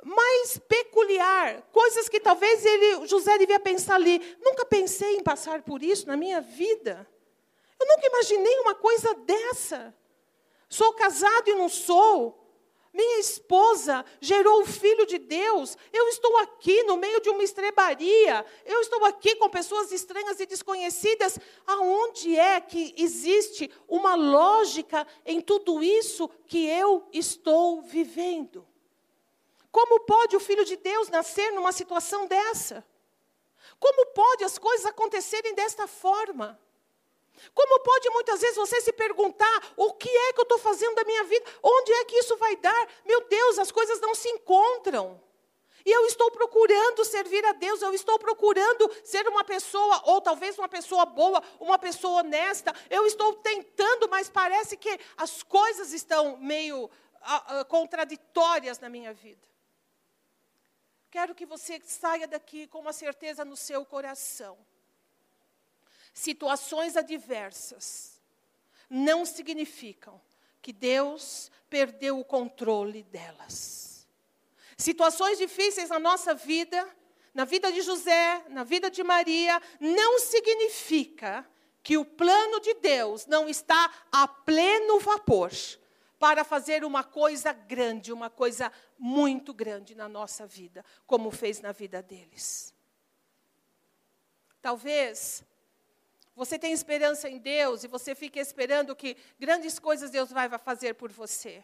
mais 0.02 0.58
peculiar, 0.58 1.62
coisas 1.72 2.08
que 2.08 2.18
talvez 2.18 2.64
ele, 2.64 3.06
José 3.06 3.38
devia 3.38 3.60
pensar 3.60 3.94
ali. 3.94 4.36
Nunca 4.40 4.64
pensei 4.64 5.16
em 5.16 5.22
passar 5.22 5.62
por 5.62 5.82
isso 5.82 6.06
na 6.06 6.16
minha 6.16 6.40
vida. 6.40 7.08
Eu 7.78 7.86
nunca 7.86 8.06
imaginei 8.06 8.58
uma 8.60 8.74
coisa 8.74 9.14
dessa. 9.14 9.94
Sou 10.68 10.92
casado 10.94 11.48
e 11.48 11.54
não 11.54 11.68
sou. 11.68 12.40
Minha 12.92 13.18
esposa 13.18 14.04
gerou 14.20 14.62
o 14.62 14.66
filho 14.66 15.04
de 15.04 15.18
Deus. 15.18 15.76
Eu 15.92 16.08
estou 16.08 16.36
aqui 16.38 16.84
no 16.84 16.96
meio 16.96 17.20
de 17.20 17.28
uma 17.28 17.42
estrebaria. 17.42 18.46
Eu 18.64 18.80
estou 18.80 19.04
aqui 19.04 19.34
com 19.36 19.48
pessoas 19.48 19.90
estranhas 19.90 20.38
e 20.38 20.46
desconhecidas. 20.46 21.38
Aonde 21.66 22.38
é 22.38 22.60
que 22.60 22.94
existe 22.96 23.70
uma 23.88 24.14
lógica 24.14 25.06
em 25.26 25.40
tudo 25.40 25.82
isso 25.82 26.28
que 26.46 26.66
eu 26.66 27.08
estou 27.12 27.82
vivendo? 27.82 28.64
Como 29.74 29.98
pode 29.98 30.36
o 30.36 30.40
filho 30.40 30.64
de 30.64 30.76
Deus 30.76 31.08
nascer 31.08 31.50
numa 31.50 31.72
situação 31.72 32.28
dessa? 32.28 32.86
Como 33.80 34.06
pode 34.12 34.44
as 34.44 34.56
coisas 34.56 34.86
acontecerem 34.86 35.52
desta 35.52 35.88
forma? 35.88 36.56
Como 37.52 37.80
pode 37.80 38.08
muitas 38.10 38.40
vezes 38.40 38.54
você 38.54 38.80
se 38.80 38.92
perguntar: 38.92 39.74
o 39.76 39.92
que 39.94 40.08
é 40.08 40.32
que 40.32 40.38
eu 40.38 40.44
estou 40.44 40.60
fazendo 40.60 40.94
da 40.94 41.02
minha 41.02 41.24
vida? 41.24 41.44
Onde 41.60 41.92
é 41.92 42.04
que 42.04 42.14
isso 42.18 42.36
vai 42.36 42.54
dar? 42.54 42.88
Meu 43.04 43.22
Deus, 43.22 43.58
as 43.58 43.72
coisas 43.72 44.00
não 44.00 44.14
se 44.14 44.28
encontram. 44.28 45.20
E 45.84 45.90
eu 45.90 46.06
estou 46.06 46.30
procurando 46.30 47.04
servir 47.04 47.44
a 47.44 47.50
Deus, 47.52 47.82
eu 47.82 47.92
estou 47.92 48.16
procurando 48.16 48.88
ser 49.02 49.26
uma 49.26 49.42
pessoa, 49.42 50.02
ou 50.04 50.20
talvez 50.20 50.56
uma 50.56 50.68
pessoa 50.68 51.04
boa, 51.04 51.42
uma 51.58 51.80
pessoa 51.80 52.20
honesta. 52.20 52.72
Eu 52.88 53.04
estou 53.08 53.34
tentando, 53.34 54.08
mas 54.08 54.30
parece 54.30 54.76
que 54.76 55.00
as 55.16 55.42
coisas 55.42 55.92
estão 55.92 56.36
meio 56.36 56.84
uh, 56.84 56.88
uh, 57.60 57.64
contraditórias 57.66 58.78
na 58.78 58.88
minha 58.88 59.12
vida. 59.12 59.52
Quero 61.14 61.32
que 61.32 61.46
você 61.46 61.80
saia 61.84 62.26
daqui 62.26 62.66
com 62.66 62.80
uma 62.80 62.92
certeza 62.92 63.44
no 63.44 63.56
seu 63.56 63.86
coração. 63.86 64.58
Situações 66.12 66.96
adversas 66.96 68.20
não 68.90 69.24
significam 69.24 70.20
que 70.60 70.72
Deus 70.72 71.52
perdeu 71.70 72.18
o 72.18 72.24
controle 72.24 73.04
delas. 73.04 74.08
Situações 74.76 75.38
difíceis 75.38 75.88
na 75.88 76.00
nossa 76.00 76.34
vida, 76.34 76.84
na 77.32 77.44
vida 77.44 77.70
de 77.70 77.80
José, 77.82 78.44
na 78.48 78.64
vida 78.64 78.90
de 78.90 79.04
Maria, 79.04 79.62
não 79.78 80.18
significa 80.18 81.48
que 81.80 81.96
o 81.96 82.04
plano 82.04 82.58
de 82.58 82.74
Deus 82.74 83.24
não 83.26 83.48
está 83.48 83.88
a 84.10 84.26
pleno 84.26 84.98
vapor 84.98 85.52
para 86.24 86.42
fazer 86.42 86.86
uma 86.86 87.04
coisa 87.04 87.52
grande, 87.52 88.10
uma 88.10 88.30
coisa 88.30 88.72
muito 88.98 89.52
grande 89.52 89.94
na 89.94 90.08
nossa 90.08 90.46
vida, 90.46 90.82
como 91.06 91.30
fez 91.30 91.60
na 91.60 91.70
vida 91.70 92.02
deles. 92.02 92.72
Talvez 94.62 95.44
você 96.34 96.58
tenha 96.58 96.72
esperança 96.72 97.28
em 97.28 97.36
Deus 97.36 97.84
e 97.84 97.88
você 97.88 98.14
fique 98.14 98.38
esperando 98.38 98.96
que 98.96 99.18
grandes 99.38 99.78
coisas 99.78 100.10
Deus 100.10 100.32
vai 100.32 100.48
fazer 100.58 100.94
por 100.94 101.12
você. 101.12 101.62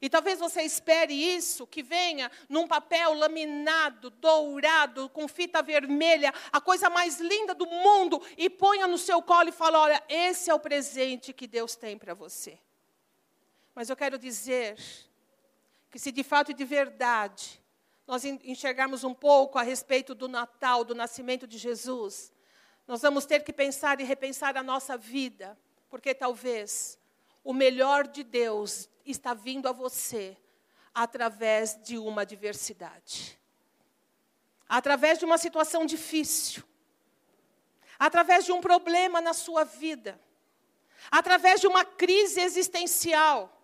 E 0.00 0.08
talvez 0.08 0.38
você 0.38 0.62
espere 0.62 1.12
isso, 1.12 1.66
que 1.66 1.82
venha 1.82 2.32
num 2.48 2.66
papel 2.66 3.12
laminado, 3.12 4.08
dourado, 4.08 5.10
com 5.10 5.28
fita 5.28 5.60
vermelha, 5.60 6.32
a 6.50 6.62
coisa 6.62 6.88
mais 6.88 7.20
linda 7.20 7.52
do 7.52 7.66
mundo, 7.66 8.22
e 8.38 8.48
ponha 8.48 8.86
no 8.86 8.96
seu 8.96 9.20
colo 9.20 9.50
e 9.50 9.52
fala: 9.52 9.80
olha, 9.80 10.02
esse 10.08 10.48
é 10.48 10.54
o 10.54 10.58
presente 10.58 11.34
que 11.34 11.46
Deus 11.46 11.76
tem 11.76 11.98
para 11.98 12.14
você. 12.14 12.58
Mas 13.74 13.88
eu 13.88 13.96
quero 13.96 14.18
dizer 14.18 14.76
que, 15.90 15.98
se 15.98 16.12
de 16.12 16.22
fato 16.22 16.50
e 16.50 16.54
de 16.54 16.64
verdade 16.64 17.60
nós 18.06 18.24
enxergarmos 18.24 19.04
um 19.04 19.14
pouco 19.14 19.58
a 19.58 19.62
respeito 19.62 20.14
do 20.14 20.26
Natal, 20.28 20.84
do 20.84 20.94
nascimento 20.94 21.46
de 21.46 21.56
Jesus, 21.58 22.32
nós 22.86 23.02
vamos 23.02 23.24
ter 23.24 23.44
que 23.44 23.52
pensar 23.52 24.00
e 24.00 24.04
repensar 24.04 24.56
a 24.56 24.62
nossa 24.62 24.96
vida, 24.96 25.56
porque 25.88 26.12
talvez 26.12 26.98
o 27.44 27.52
melhor 27.52 28.08
de 28.08 28.24
Deus 28.24 28.88
está 29.06 29.32
vindo 29.32 29.68
a 29.68 29.72
você 29.72 30.36
através 30.92 31.80
de 31.82 31.98
uma 31.98 32.22
adversidade. 32.22 33.38
através 34.68 35.18
de 35.18 35.24
uma 35.24 35.36
situação 35.36 35.84
difícil, 35.84 36.62
através 37.98 38.44
de 38.44 38.52
um 38.52 38.60
problema 38.60 39.20
na 39.20 39.32
sua 39.32 39.64
vida, 39.64 40.20
através 41.10 41.60
de 41.60 41.66
uma 41.66 41.84
crise 41.84 42.40
existencial, 42.40 43.59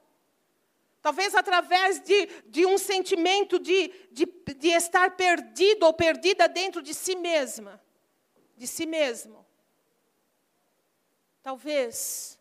talvez 1.07 1.37
através 1.37 2.01
de, 2.01 2.27
de 2.47 2.67
um 2.67 2.77
sentimento 2.77 3.61
de, 3.61 3.93
de, 4.11 4.27
de 4.57 4.71
estar 4.71 5.15
perdido 5.15 5.87
ou 5.87 5.93
perdida 5.93 6.49
dentro 6.49 6.83
de 6.83 6.93
si 6.93 7.15
mesma, 7.15 7.81
de 8.57 8.67
si 8.67 8.87
mesmo. 8.87 9.47
Talvez 11.45 12.37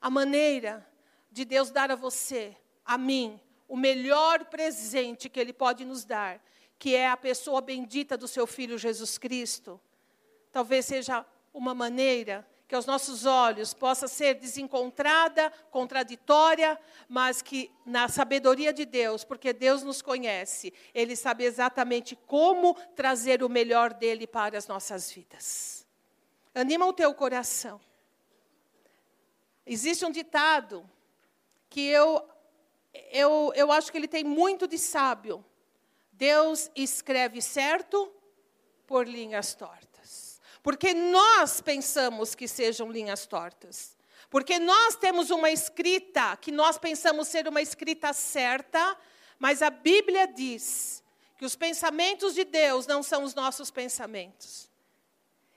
a 0.00 0.08
maneira 0.08 0.88
de 1.32 1.44
Deus 1.44 1.72
dar 1.72 1.90
a 1.90 1.96
você, 1.96 2.56
a 2.84 2.96
mim, 2.96 3.40
o 3.66 3.76
melhor 3.76 4.44
presente 4.44 5.28
que 5.28 5.40
Ele 5.40 5.52
pode 5.52 5.84
nos 5.84 6.04
dar, 6.04 6.40
que 6.78 6.94
é 6.94 7.08
a 7.08 7.16
pessoa 7.16 7.60
bendita 7.60 8.16
do 8.16 8.28
Seu 8.28 8.46
Filho 8.46 8.78
Jesus 8.78 9.18
Cristo, 9.18 9.80
talvez 10.52 10.86
seja 10.86 11.26
uma 11.52 11.74
maneira 11.74 12.48
que 12.66 12.74
aos 12.74 12.86
nossos 12.86 13.26
olhos 13.26 13.74
possa 13.74 14.08
ser 14.08 14.34
desencontrada, 14.34 15.52
contraditória, 15.70 16.78
mas 17.08 17.42
que 17.42 17.70
na 17.84 18.08
sabedoria 18.08 18.72
de 18.72 18.84
Deus, 18.84 19.22
porque 19.22 19.52
Deus 19.52 19.82
nos 19.82 20.00
conhece, 20.00 20.72
Ele 20.94 21.14
sabe 21.14 21.44
exatamente 21.44 22.16
como 22.16 22.74
trazer 22.96 23.42
o 23.42 23.48
melhor 23.48 23.92
dele 23.92 24.26
para 24.26 24.56
as 24.56 24.66
nossas 24.66 25.10
vidas. 25.10 25.86
Anima 26.54 26.86
o 26.86 26.92
teu 26.92 27.12
coração. 27.12 27.80
Existe 29.66 30.04
um 30.04 30.10
ditado 30.10 30.88
que 31.68 31.86
eu, 31.88 32.26
eu, 33.10 33.52
eu 33.56 33.72
acho 33.72 33.90
que 33.90 33.98
ele 33.98 34.06
tem 34.06 34.22
muito 34.22 34.68
de 34.68 34.78
sábio. 34.78 35.44
Deus 36.12 36.70
escreve 36.76 37.42
certo 37.42 38.12
por 38.86 39.08
linhas 39.08 39.54
tortas. 39.54 39.93
Porque 40.64 40.94
nós 40.94 41.60
pensamos 41.60 42.34
que 42.34 42.48
sejam 42.48 42.90
linhas 42.90 43.26
tortas. 43.26 43.94
Porque 44.30 44.58
nós 44.58 44.96
temos 44.96 45.28
uma 45.30 45.50
escrita 45.50 46.34
que 46.38 46.50
nós 46.50 46.78
pensamos 46.78 47.28
ser 47.28 47.46
uma 47.46 47.60
escrita 47.60 48.14
certa, 48.14 48.96
mas 49.38 49.60
a 49.60 49.68
Bíblia 49.68 50.26
diz 50.26 51.04
que 51.36 51.44
os 51.44 51.54
pensamentos 51.54 52.34
de 52.34 52.44
Deus 52.44 52.86
não 52.86 53.02
são 53.02 53.24
os 53.24 53.34
nossos 53.34 53.70
pensamentos. 53.70 54.70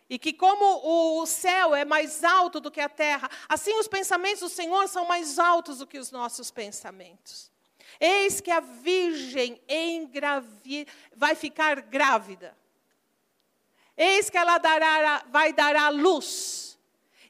E 0.10 0.20
que, 0.20 0.34
como 0.34 1.22
o 1.22 1.26
céu 1.26 1.74
é 1.74 1.86
mais 1.86 2.26
alto 2.26 2.60
do 2.60 2.70
que 2.70 2.82
a 2.82 2.90
terra, 2.90 3.30
assim 3.48 3.74
os 3.80 3.88
pensamentos 3.88 4.42
do 4.42 4.50
Senhor 4.50 4.90
são 4.90 5.06
mais 5.06 5.40
altos 5.40 5.78
do 5.78 5.88
que 5.88 6.00
os 6.00 6.12
nossos 6.12 6.52
pensamentos. 6.52 7.50
Eis 7.98 8.42
que 8.42 8.52
a 8.52 8.60
virgem 8.60 9.62
engravi... 9.70 10.86
vai 11.16 11.34
ficar 11.34 11.80
grávida. 11.80 12.54
Eis 13.98 14.30
que 14.30 14.38
ela 14.38 14.58
dará, 14.60 15.26
vai 15.30 15.52
dar 15.52 15.76
à 15.76 15.90
luz. 15.90 16.78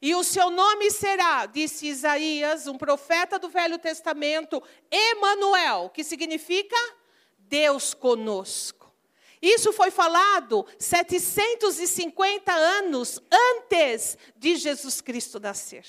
E 0.02 0.14
o 0.14 0.24
seu 0.24 0.52
nome 0.52 0.92
será, 0.92 1.46
disse 1.46 1.88
Isaías, 1.88 2.68
um 2.68 2.78
profeta 2.78 3.40
do 3.40 3.50
Velho 3.50 3.80
Testamento, 3.80 4.62
Emanuel, 4.92 5.90
que 5.90 6.04
significa 6.04 6.76
Deus 7.40 7.94
conosco. 7.94 8.94
Isso 9.42 9.72
foi 9.72 9.92
falado 9.92 10.66
750 10.78 12.52
anos 12.52 13.22
antes 13.32 14.18
de 14.36 14.56
Jesus 14.56 15.00
Cristo 15.00 15.40
nascer. 15.40 15.86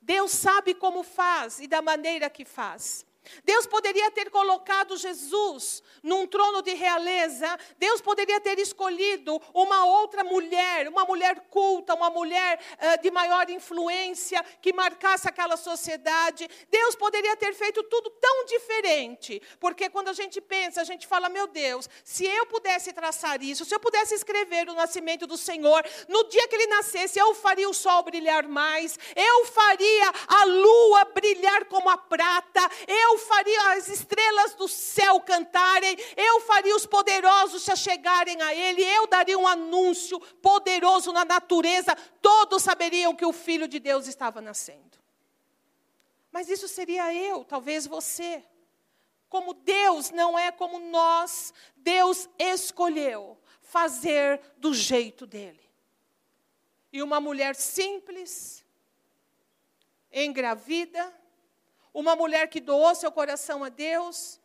Deus 0.00 0.32
sabe 0.32 0.74
como 0.74 1.02
faz 1.02 1.60
e 1.60 1.66
da 1.66 1.80
maneira 1.80 2.28
que 2.28 2.44
faz. 2.44 3.06
Deus 3.44 3.66
poderia 3.66 4.10
ter 4.10 4.30
colocado 4.30 4.96
Jesus 4.96 5.82
num 6.02 6.26
trono 6.26 6.62
de 6.62 6.74
realeza, 6.74 7.58
Deus 7.78 8.00
poderia 8.00 8.40
ter 8.40 8.58
escolhido 8.58 9.40
uma 9.54 9.84
outra 9.84 10.24
mulher, 10.24 10.88
uma 10.88 11.04
mulher 11.04 11.46
culta, 11.48 11.94
uma 11.94 12.10
mulher 12.10 12.58
uh, 12.58 13.02
de 13.02 13.10
maior 13.10 13.48
influência, 13.50 14.44
que 14.60 14.72
marcasse 14.72 15.28
aquela 15.28 15.56
sociedade. 15.56 16.48
Deus 16.70 16.96
poderia 16.96 17.36
ter 17.36 17.54
feito 17.54 17.82
tudo 17.84 18.10
tão 18.10 18.44
diferente, 18.46 19.40
porque 19.60 19.88
quando 19.88 20.08
a 20.08 20.12
gente 20.12 20.40
pensa, 20.40 20.80
a 20.80 20.84
gente 20.84 21.06
fala: 21.06 21.28
meu 21.28 21.46
Deus, 21.46 21.88
se 22.04 22.26
eu 22.26 22.46
pudesse 22.46 22.92
traçar 22.92 23.42
isso, 23.42 23.64
se 23.64 23.74
eu 23.74 23.80
pudesse 23.80 24.14
escrever 24.14 24.68
o 24.68 24.74
nascimento 24.74 25.26
do 25.26 25.36
Senhor, 25.36 25.84
no 26.08 26.24
dia 26.28 26.48
que 26.48 26.54
ele 26.56 26.66
nascesse, 26.66 27.18
eu 27.18 27.34
faria 27.34 27.68
o 27.68 27.74
sol 27.74 28.02
brilhar 28.02 28.46
mais, 28.48 28.98
eu 29.14 29.46
faria 29.46 30.12
a 30.28 30.44
lua 30.44 31.04
brilhar 31.06 31.64
como 31.66 31.88
a 31.88 31.96
prata, 31.96 32.60
eu 32.86 33.11
eu 33.12 33.18
faria 33.18 33.72
as 33.72 33.88
estrelas 33.88 34.54
do 34.54 34.66
céu 34.66 35.20
cantarem, 35.20 35.96
eu 36.16 36.40
faria 36.40 36.74
os 36.74 36.86
poderosos 36.86 37.62
se 37.62 37.70
achegarem 37.70 38.40
a 38.40 38.54
Ele, 38.54 38.82
eu 38.82 39.06
daria 39.06 39.38
um 39.38 39.46
anúncio 39.46 40.18
poderoso 40.40 41.12
na 41.12 41.24
natureza, 41.24 41.94
todos 42.20 42.62
saberiam 42.62 43.14
que 43.14 43.26
o 43.26 43.32
Filho 43.32 43.68
de 43.68 43.78
Deus 43.78 44.06
estava 44.06 44.40
nascendo. 44.40 44.98
Mas 46.30 46.48
isso 46.48 46.66
seria 46.66 47.12
eu, 47.12 47.44
talvez 47.44 47.86
você. 47.86 48.42
Como 49.28 49.52
Deus 49.52 50.10
não 50.10 50.38
é 50.38 50.50
como 50.50 50.78
nós, 50.78 51.52
Deus 51.76 52.28
escolheu 52.38 53.38
fazer 53.60 54.40
do 54.56 54.72
jeito 54.72 55.26
dele. 55.26 55.60
E 56.90 57.02
uma 57.02 57.20
mulher 57.20 57.54
simples, 57.54 58.64
engravida, 60.10 61.12
uma 61.92 62.16
mulher 62.16 62.48
que 62.48 62.60
doou 62.60 62.94
seu 62.94 63.12
coração 63.12 63.62
a 63.62 63.68
Deus, 63.68 64.40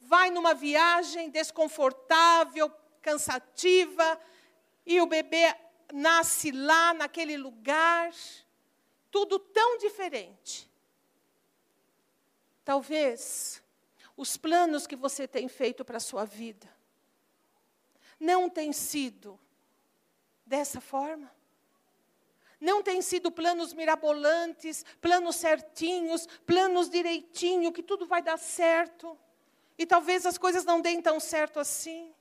vai 0.00 0.30
numa 0.30 0.54
viagem 0.54 1.30
desconfortável, 1.30 2.70
cansativa, 3.00 4.20
e 4.84 5.00
o 5.00 5.06
bebê 5.06 5.54
nasce 5.92 6.50
lá, 6.50 6.94
naquele 6.94 7.36
lugar, 7.36 8.12
tudo 9.10 9.38
tão 9.38 9.78
diferente. 9.78 10.70
Talvez 12.64 13.62
os 14.16 14.36
planos 14.36 14.86
que 14.86 14.96
você 14.96 15.26
tem 15.26 15.48
feito 15.48 15.84
para 15.84 15.96
a 15.96 16.00
sua 16.00 16.24
vida 16.24 16.68
não 18.18 18.48
têm 18.48 18.72
sido 18.72 19.38
dessa 20.46 20.80
forma 20.80 21.30
não 22.62 22.80
têm 22.80 23.02
sido 23.02 23.32
planos 23.32 23.74
mirabolantes, 23.74 24.84
planos 25.00 25.34
certinhos, 25.34 26.28
planos 26.46 26.88
direitinho, 26.88 27.72
que 27.72 27.82
tudo 27.82 28.06
vai 28.06 28.22
dar 28.22 28.38
certo. 28.38 29.18
E 29.76 29.84
talvez 29.84 30.24
as 30.24 30.38
coisas 30.38 30.64
não 30.64 30.80
deem 30.80 31.02
tão 31.02 31.18
certo 31.18 31.58
assim. 31.58 32.14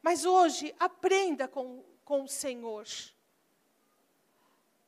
Mas 0.00 0.24
hoje, 0.24 0.72
aprenda 0.78 1.48
com, 1.48 1.84
com 2.04 2.22
o 2.22 2.28
Senhor. 2.28 2.86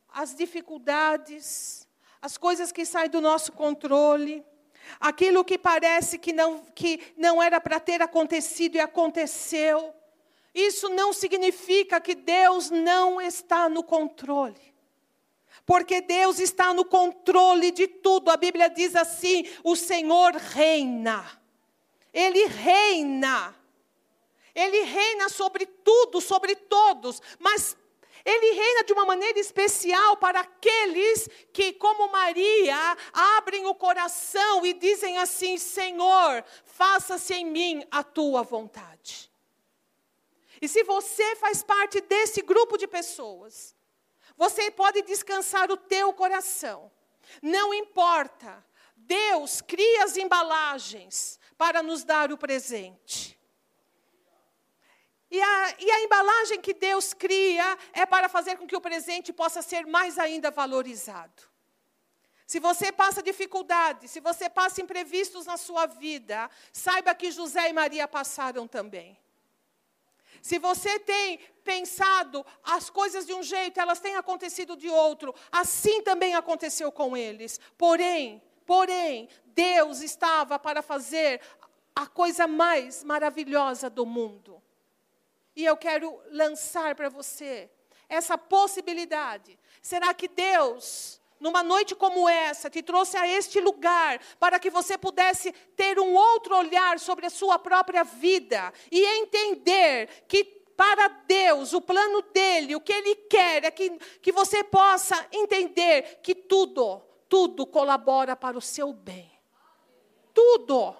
As 0.09 0.33
dificuldades, 0.37 1.89
as 2.23 2.39
coisas 2.39 2.71
que 2.71 2.87
saem 2.87 3.11
do 3.11 3.21
nosso 3.21 3.51
controle, 3.51 4.47
aquilo 5.01 5.45
que 5.45 5.59
parece 5.59 6.17
que 6.17 6.33
não, 6.33 6.65
que 6.67 7.13
não 7.17 7.43
era 7.43 7.61
para 7.61 7.81
ter 7.81 8.01
acontecido 8.01 8.77
e 8.77 8.81
aconteceu. 8.81 9.93
Isso 10.55 10.89
não 10.89 11.13
significa 11.13 12.01
que 12.01 12.15
Deus 12.15 12.71
não 12.71 13.21
está 13.21 13.69
no 13.69 13.83
controle. 13.83 14.75
Porque 15.67 16.01
Deus 16.01 16.39
está 16.39 16.73
no 16.73 16.85
controle 16.85 17.71
de 17.71 17.89
tudo. 17.89 18.31
A 18.31 18.37
Bíblia 18.37 18.69
diz 18.69 18.95
assim: 18.95 19.49
o 19.65 19.75
Senhor 19.75 20.33
reina. 20.35 21.25
Ele 22.13 22.47
reina. 22.47 23.55
Ele 24.55 24.83
reina 24.83 25.29
sobre 25.29 25.67
tudo, 25.67 26.21
sobre 26.21 26.55
todos, 26.55 27.21
mas 27.41 27.77
ele 28.25 28.53
reina 28.53 28.85
de 28.85 28.93
uma 28.93 29.05
maneira 29.05 29.39
especial 29.41 30.17
para 30.17 30.41
aqueles 30.41 31.29
que, 31.53 31.73
como 31.73 32.11
Maria, 32.13 32.97
abrem 33.13 33.67
o 33.67 33.75
coração 33.75 34.65
e 34.65 34.73
dizem 34.73 35.19
assim: 35.19 35.59
Senhor, 35.59 36.45
faça-se 36.65 37.35
em 37.35 37.45
mim 37.45 37.85
a 37.91 38.05
tua 38.05 38.43
vontade. 38.43 39.34
E 40.65 40.69
se 40.69 40.83
você 40.83 41.37
faz 41.37 41.63
parte 41.63 42.01
desse 42.01 42.41
grupo 42.41 42.79
de 42.79 42.87
pessoas, 42.87 43.77
você 44.35 44.71
pode 44.71 45.03
descansar 45.03 45.71
o 45.71 45.77
teu 45.77 46.11
coração. 46.15 46.91
Não 47.43 47.75
importa. 47.75 48.65
Deus 48.97 49.61
cria 49.61 50.05
as 50.05 50.17
embalagens 50.17 51.39
para 51.59 51.83
nos 51.83 52.03
dar 52.03 52.33
o 52.33 52.39
presente. 52.39 53.39
E 55.31 55.39
a, 55.39 55.75
e 55.79 55.91
a, 55.91 56.01
embalagem 56.05 56.63
que 56.63 56.73
Deus 56.73 57.13
cria 57.13 57.77
é 57.93 58.07
para 58.07 58.27
fazer 58.27 58.57
com 58.57 58.67
que 58.67 58.77
o 58.77 58.81
presente 58.81 59.35
possa 59.35 59.61
ser 59.61 59.85
mais 59.85 60.19
ainda 60.19 60.51
valorizado. 60.51 61.43
Se 62.47 62.59
você 62.59 62.91
passa 62.91 63.23
dificuldades, 63.23 64.13
se 64.13 64.21
você 64.21 64.49
passa 64.49 64.81
imprevistos 64.81 65.45
na 65.45 65.59
sua 65.59 65.85
vida, 65.85 66.51
saiba 66.73 67.15
que 67.15 67.31
José 67.31 67.69
e 67.69 67.73
Maria 67.75 68.09
passaram 68.09 68.67
também. 68.67 69.23
Se 70.45 70.59
você 70.59 70.99
tem 70.99 71.39
pensado 71.65 72.45
as 72.63 72.91
coisas 72.91 73.25
de 73.25 73.33
um 73.33 73.43
jeito, 73.43 73.81
elas 73.81 73.99
têm 73.99 74.15
acontecido 74.15 74.77
de 74.77 74.91
outro, 74.91 75.35
assim 75.51 76.03
também 76.03 76.35
aconteceu 76.35 76.93
com 76.93 77.17
eles. 77.17 77.59
Porém, 77.79 78.43
porém, 78.67 79.27
Deus 79.47 80.03
estava 80.03 80.59
para 80.59 80.83
fazer 80.83 81.41
a 81.97 82.07
coisa 82.07 82.47
mais 82.47 83.03
maravilhosa 83.03 83.89
do 83.89 84.05
mundo. 84.05 84.63
E 85.57 85.65
eu 85.65 85.79
quero 85.79 86.21
lançar 86.31 86.95
para 86.95 87.09
você 87.09 87.71
essa 88.07 88.37
possibilidade. 88.37 89.59
Será 89.81 90.13
que 90.13 90.29
Deus, 90.29 91.23
numa 91.45 91.63
noite 91.63 91.95
como 91.95 92.27
essa, 92.27 92.71
te 92.71 92.83
trouxe 92.83 93.19
a 93.19 93.29
este 93.29 93.61
lugar 93.61 94.19
para 94.41 94.59
que 94.59 94.71
você 94.71 94.97
pudesse 94.97 95.53
ter 95.77 96.01
um 96.01 96.15
outro 96.15 96.57
olhar 96.57 96.99
sobre 96.99 97.27
a 97.27 97.31
sua 97.31 97.59
própria 97.59 98.03
vida 98.03 98.73
e 98.91 99.05
entender 99.21 100.25
que 100.27 100.43
para 100.75 101.07
Deus, 101.07 101.75
o 101.75 101.83
plano 101.83 102.23
dele, 102.33 102.75
o 102.75 102.81
que 102.81 102.95
ele 102.95 103.15
quer 103.15 103.63
é 103.63 103.71
que, 103.71 103.91
que 104.23 104.33
você 104.33 104.65
possa 104.65 105.29
entender 105.31 106.21
que 106.23 106.35
tudo, 106.35 107.03
tudo 107.29 107.67
colabora 107.67 108.35
para 108.35 108.57
o 108.57 108.63
seu 108.63 108.91
bem. 108.95 109.31
Tudo, 110.33 110.97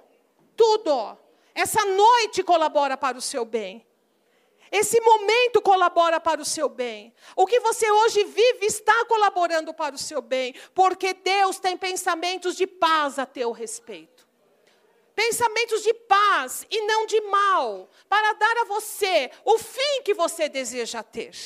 tudo. 0.55 1.17
Essa 1.55 1.87
noite 1.87 2.43
colabora 2.43 2.99
para 2.99 3.17
o 3.17 3.23
seu 3.23 3.47
bem. 3.47 3.85
Esse 4.77 5.01
momento 5.01 5.63
colabora 5.63 6.19
para 6.19 6.43
o 6.43 6.45
seu 6.45 6.69
bem. 6.69 7.15
O 7.37 7.47
que 7.47 7.61
você 7.61 7.89
hoje 7.89 8.25
vive 8.25 8.67
está 8.67 9.05
colaborando 9.05 9.73
para 9.73 9.95
o 9.95 9.99
seu 9.99 10.21
bem, 10.21 10.53
porque 10.75 11.15
Deus 11.15 11.61
tem 11.61 11.77
pensamentos 11.77 12.57
de 12.57 12.67
paz 12.67 13.17
a 13.17 13.25
teu 13.25 13.53
respeito. 13.53 14.27
Pensamentos 15.15 15.81
de 15.85 15.95
paz 15.95 16.67
e 16.69 16.85
não 16.89 17.07
de 17.07 17.21
mal, 17.21 17.89
para 18.09 18.33
dar 18.33 18.57
a 18.63 18.65
você 18.65 19.31
o 19.45 19.59
fim 19.59 20.03
que 20.03 20.13
você 20.13 20.49
deseja 20.49 21.05
ter. 21.05 21.37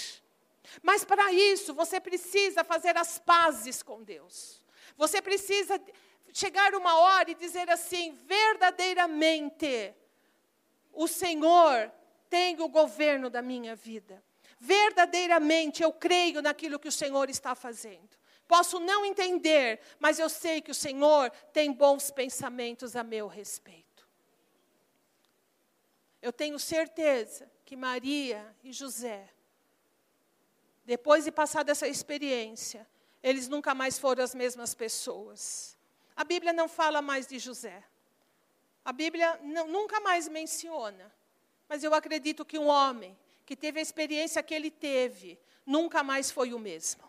Mas 0.83 1.05
para 1.05 1.31
isso, 1.31 1.75
você 1.75 2.01
precisa 2.01 2.65
fazer 2.65 2.97
as 2.97 3.19
pazes 3.19 3.83
com 3.83 4.03
Deus. 4.03 4.63
Você 4.97 5.21
precisa 5.21 5.79
chegar 6.33 6.75
uma 6.75 6.97
hora 6.99 7.31
e 7.31 7.35
dizer 7.35 7.69
assim: 7.69 8.19
verdadeiramente, 8.27 9.95
o 10.95 11.07
Senhor 11.07 11.93
tem 12.29 12.61
o 12.61 12.69
governo 12.69 13.29
da 13.31 13.43
minha 13.43 13.75
vida. 13.75 14.23
Verdadeiramente 14.59 15.83
eu 15.83 15.93
creio 15.93 16.43
naquilo 16.43 16.79
que 16.79 16.89
o 16.89 16.93
Senhor 16.93 17.31
está 17.31 17.55
fazendo. 17.55 18.17
Posso 18.47 18.81
não 18.81 19.05
entender, 19.05 19.81
mas 19.99 20.19
eu 20.19 20.29
sei 20.29 20.61
que 20.61 20.71
o 20.71 20.75
Senhor 20.75 21.31
tem 21.53 21.71
bons 21.73 22.11
pensamentos 22.11 22.97
a 22.97 23.05
meu 23.05 23.29
respeito. 23.29 24.09
Eu 26.21 26.33
tenho 26.33 26.59
certeza 26.59 27.49
que 27.65 27.77
Maria 27.77 28.45
e 28.65 28.73
José, 28.73 29.29
depois 30.85 31.25
de 31.25 31.31
passar 31.31 31.63
dessa 31.63 31.87
experiência, 31.87 32.89
eles 33.23 33.49
nunca 33.49 33.75
mais 33.75 33.99
foram 33.99 34.25
as 34.25 34.35
mesmas 34.35 34.75
pessoas. 34.75 35.77
A 36.17 36.25
Bíblia 36.25 36.53
não 36.53 36.67
fala 36.67 37.03
mais 37.03 37.27
de 37.27 37.39
José. 37.39 37.85
A 38.85 38.93
Bíblia 38.93 39.39
não, 39.43 39.69
nunca 39.69 40.01
mais 40.01 40.27
menciona. 40.27 41.13
Mas 41.69 41.85
eu 41.85 41.93
acredito 41.95 42.45
que 42.45 42.59
um 42.59 42.67
homem 42.67 43.17
que 43.45 43.57
teve 43.57 43.79
a 43.79 43.83
experiência 43.83 44.43
que 44.43 44.55
ele 44.55 44.71
teve, 44.71 45.39
nunca 45.65 46.03
mais 46.03 46.31
foi 46.31 46.53
o 46.53 46.59
mesmo. 46.59 47.03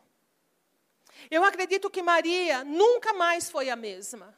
Eu 1.29 1.43
acredito 1.43 1.89
que 1.89 2.01
Maria 2.01 2.63
nunca 2.63 3.13
mais 3.13 3.49
foi 3.49 3.69
a 3.69 3.75
mesma. 3.75 4.37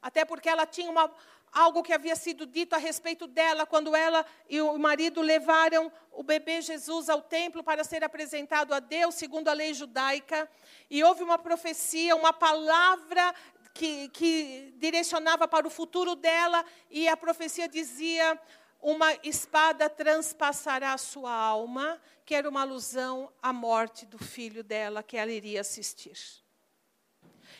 Até 0.00 0.24
porque 0.24 0.48
ela 0.48 0.66
tinha 0.66 0.90
uma, 0.90 1.10
algo 1.52 1.82
que 1.82 1.92
havia 1.92 2.16
sido 2.16 2.46
dito 2.46 2.74
a 2.74 2.78
respeito 2.78 3.26
dela 3.26 3.66
quando 3.66 3.94
ela 3.94 4.24
e 4.48 4.60
o 4.60 4.76
marido 4.78 5.20
levaram 5.20 5.92
o 6.10 6.22
bebê 6.22 6.60
Jesus 6.60 7.08
ao 7.08 7.22
templo 7.22 7.62
para 7.62 7.84
ser 7.84 8.02
apresentado 8.02 8.74
a 8.74 8.80
Deus, 8.80 9.14
segundo 9.14 9.48
a 9.48 9.52
lei 9.52 9.72
judaica. 9.74 10.48
E 10.90 11.02
houve 11.04 11.22
uma 11.22 11.38
profecia, 11.38 12.16
uma 12.16 12.32
palavra 12.32 13.34
que, 13.74 14.08
que 14.10 14.74
direcionava 14.76 15.48
para 15.48 15.66
o 15.66 15.70
futuro 15.70 16.14
dela, 16.14 16.64
e 16.90 17.08
a 17.08 17.16
profecia 17.16 17.68
dizia: 17.68 18.38
uma 18.82 19.14
espada 19.22 19.88
transpassará 19.88 20.92
a 20.92 20.98
sua 20.98 21.32
alma, 21.32 22.02
que 22.26 22.34
era 22.34 22.48
uma 22.48 22.62
alusão 22.62 23.32
à 23.40 23.52
morte 23.52 24.04
do 24.04 24.18
filho 24.18 24.64
dela 24.64 25.04
que 25.04 25.16
ela 25.16 25.30
iria 25.30 25.60
assistir. 25.60 26.18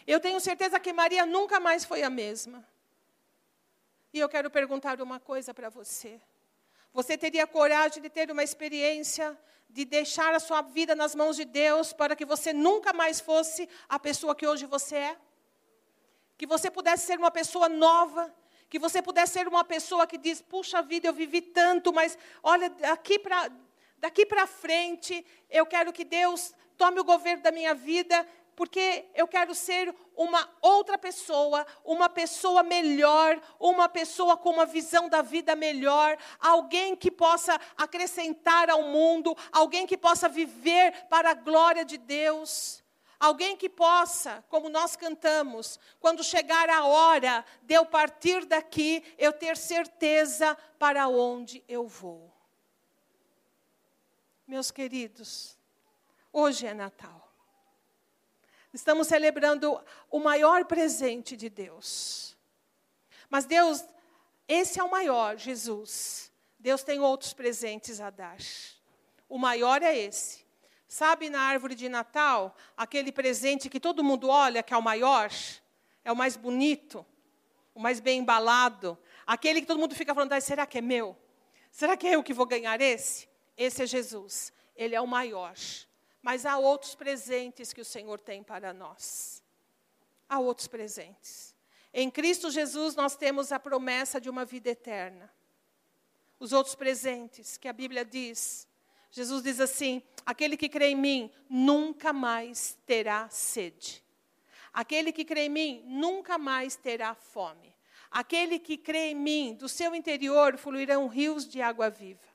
Eu 0.04 0.18
tenho 0.18 0.40
certeza 0.40 0.80
que 0.80 0.92
Maria 0.92 1.24
nunca 1.24 1.60
mais 1.60 1.84
foi 1.84 2.02
a 2.02 2.10
mesma. 2.10 2.66
E 4.12 4.18
eu 4.18 4.28
quero 4.28 4.50
perguntar 4.50 5.00
uma 5.00 5.20
coisa 5.20 5.54
para 5.54 5.68
você. 5.68 6.20
Você 6.92 7.16
teria 7.16 7.46
coragem 7.46 8.02
de 8.02 8.10
ter 8.10 8.30
uma 8.30 8.42
experiência 8.42 9.38
de 9.70 9.84
deixar 9.84 10.34
a 10.34 10.40
sua 10.40 10.60
vida 10.60 10.94
nas 10.94 11.14
mãos 11.14 11.36
de 11.36 11.44
Deus 11.44 11.92
para 11.92 12.14
que 12.16 12.26
você 12.26 12.52
nunca 12.52 12.92
mais 12.92 13.20
fosse 13.20 13.68
a 13.88 13.98
pessoa 13.98 14.34
que 14.34 14.46
hoje 14.46 14.66
você 14.66 14.96
é? 14.96 15.16
Que 16.36 16.46
você 16.46 16.70
pudesse 16.70 17.06
ser 17.06 17.18
uma 17.18 17.30
pessoa 17.30 17.68
nova, 17.68 18.34
que 18.72 18.78
você 18.78 19.02
pudesse 19.02 19.34
ser 19.34 19.46
uma 19.46 19.62
pessoa 19.62 20.06
que 20.06 20.16
diz: 20.16 20.40
puxa 20.40 20.80
vida, 20.80 21.06
eu 21.06 21.12
vivi 21.12 21.42
tanto, 21.42 21.92
mas 21.92 22.16
olha, 22.42 22.70
daqui 22.70 23.18
para 23.18 23.52
daqui 23.98 24.24
para 24.24 24.46
frente, 24.46 25.26
eu 25.50 25.66
quero 25.66 25.92
que 25.92 26.06
Deus 26.06 26.54
tome 26.78 26.98
o 26.98 27.04
governo 27.04 27.42
da 27.42 27.52
minha 27.52 27.74
vida, 27.74 28.26
porque 28.56 29.04
eu 29.14 29.28
quero 29.28 29.54
ser 29.54 29.94
uma 30.16 30.50
outra 30.62 30.96
pessoa, 30.96 31.66
uma 31.84 32.08
pessoa 32.08 32.62
melhor, 32.62 33.38
uma 33.60 33.90
pessoa 33.90 34.38
com 34.38 34.48
uma 34.48 34.64
visão 34.64 35.06
da 35.06 35.20
vida 35.20 35.54
melhor, 35.54 36.16
alguém 36.40 36.96
que 36.96 37.10
possa 37.10 37.60
acrescentar 37.76 38.70
ao 38.70 38.84
mundo, 38.84 39.36
alguém 39.52 39.86
que 39.86 39.98
possa 39.98 40.30
viver 40.30 41.08
para 41.10 41.32
a 41.32 41.34
glória 41.34 41.84
de 41.84 41.98
Deus. 41.98 42.81
Alguém 43.22 43.56
que 43.56 43.68
possa, 43.68 44.44
como 44.48 44.68
nós 44.68 44.96
cantamos, 44.96 45.78
quando 46.00 46.24
chegar 46.24 46.68
a 46.68 46.84
hora 46.84 47.44
de 47.62 47.72
eu 47.72 47.86
partir 47.86 48.44
daqui, 48.44 49.00
eu 49.16 49.32
ter 49.32 49.56
certeza 49.56 50.56
para 50.76 51.06
onde 51.06 51.62
eu 51.68 51.86
vou. 51.86 52.34
Meus 54.44 54.72
queridos, 54.72 55.56
hoje 56.32 56.66
é 56.66 56.74
Natal. 56.74 57.32
Estamos 58.74 59.06
celebrando 59.06 59.80
o 60.10 60.18
maior 60.18 60.64
presente 60.64 61.36
de 61.36 61.48
Deus. 61.48 62.36
Mas 63.30 63.44
Deus, 63.44 63.84
esse 64.48 64.80
é 64.80 64.82
o 64.82 64.90
maior, 64.90 65.36
Jesus. 65.36 66.32
Deus 66.58 66.82
tem 66.82 66.98
outros 66.98 67.32
presentes 67.32 68.00
a 68.00 68.10
dar. 68.10 68.38
O 69.28 69.38
maior 69.38 69.80
é 69.80 69.96
esse. 69.96 70.44
Sabe 70.92 71.30
na 71.30 71.40
árvore 71.40 71.74
de 71.74 71.88
Natal, 71.88 72.54
aquele 72.76 73.10
presente 73.10 73.70
que 73.70 73.80
todo 73.80 74.04
mundo 74.04 74.28
olha, 74.28 74.62
que 74.62 74.74
é 74.74 74.76
o 74.76 74.82
maior, 74.82 75.30
é 76.04 76.12
o 76.12 76.14
mais 76.14 76.36
bonito, 76.36 77.02
o 77.74 77.80
mais 77.80 77.98
bem 77.98 78.18
embalado, 78.18 78.98
aquele 79.26 79.62
que 79.62 79.66
todo 79.66 79.80
mundo 79.80 79.94
fica 79.94 80.14
falando, 80.14 80.34
ah, 80.34 80.40
será 80.42 80.66
que 80.66 80.76
é 80.76 80.82
meu? 80.82 81.16
Será 81.70 81.96
que 81.96 82.06
é 82.06 82.16
eu 82.16 82.22
que 82.22 82.34
vou 82.34 82.44
ganhar 82.44 82.78
esse? 82.78 83.26
Esse 83.56 83.84
é 83.84 83.86
Jesus. 83.86 84.52
Ele 84.76 84.94
é 84.94 85.00
o 85.00 85.06
maior. 85.06 85.54
Mas 86.20 86.44
há 86.44 86.58
outros 86.58 86.94
presentes 86.94 87.72
que 87.72 87.80
o 87.80 87.86
Senhor 87.86 88.20
tem 88.20 88.42
para 88.42 88.74
nós. 88.74 89.42
Há 90.28 90.40
outros 90.40 90.68
presentes. 90.68 91.54
Em 91.90 92.10
Cristo 92.10 92.50
Jesus 92.50 92.94
nós 92.94 93.16
temos 93.16 93.50
a 93.50 93.58
promessa 93.58 94.20
de 94.20 94.28
uma 94.28 94.44
vida 94.44 94.68
eterna. 94.68 95.32
Os 96.38 96.52
outros 96.52 96.74
presentes 96.74 97.56
que 97.56 97.66
a 97.66 97.72
Bíblia 97.72 98.04
diz 98.04 98.68
Jesus 99.12 99.42
diz 99.42 99.60
assim: 99.60 100.02
aquele 100.24 100.56
que 100.56 100.68
crê 100.68 100.88
em 100.88 100.96
mim 100.96 101.30
nunca 101.48 102.12
mais 102.12 102.78
terá 102.86 103.28
sede. 103.28 104.02
Aquele 104.72 105.12
que 105.12 105.24
crê 105.24 105.42
em 105.42 105.50
mim 105.50 105.82
nunca 105.86 106.38
mais 106.38 106.74
terá 106.74 107.14
fome. 107.14 107.72
Aquele 108.10 108.58
que 108.58 108.76
crê 108.76 109.10
em 109.10 109.14
mim, 109.14 109.54
do 109.54 109.68
seu 109.68 109.94
interior 109.94 110.56
fluirão 110.56 111.08
rios 111.08 111.46
de 111.46 111.60
água 111.62 111.90
viva. 111.90 112.32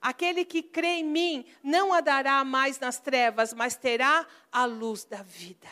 Aquele 0.00 0.44
que 0.44 0.62
crê 0.62 0.98
em 0.98 1.04
mim 1.04 1.46
não 1.62 1.92
andará 1.92 2.42
mais 2.44 2.78
nas 2.78 2.98
trevas, 2.98 3.52
mas 3.52 3.76
terá 3.76 4.26
a 4.50 4.64
luz 4.64 5.04
da 5.04 5.22
vida. 5.22 5.68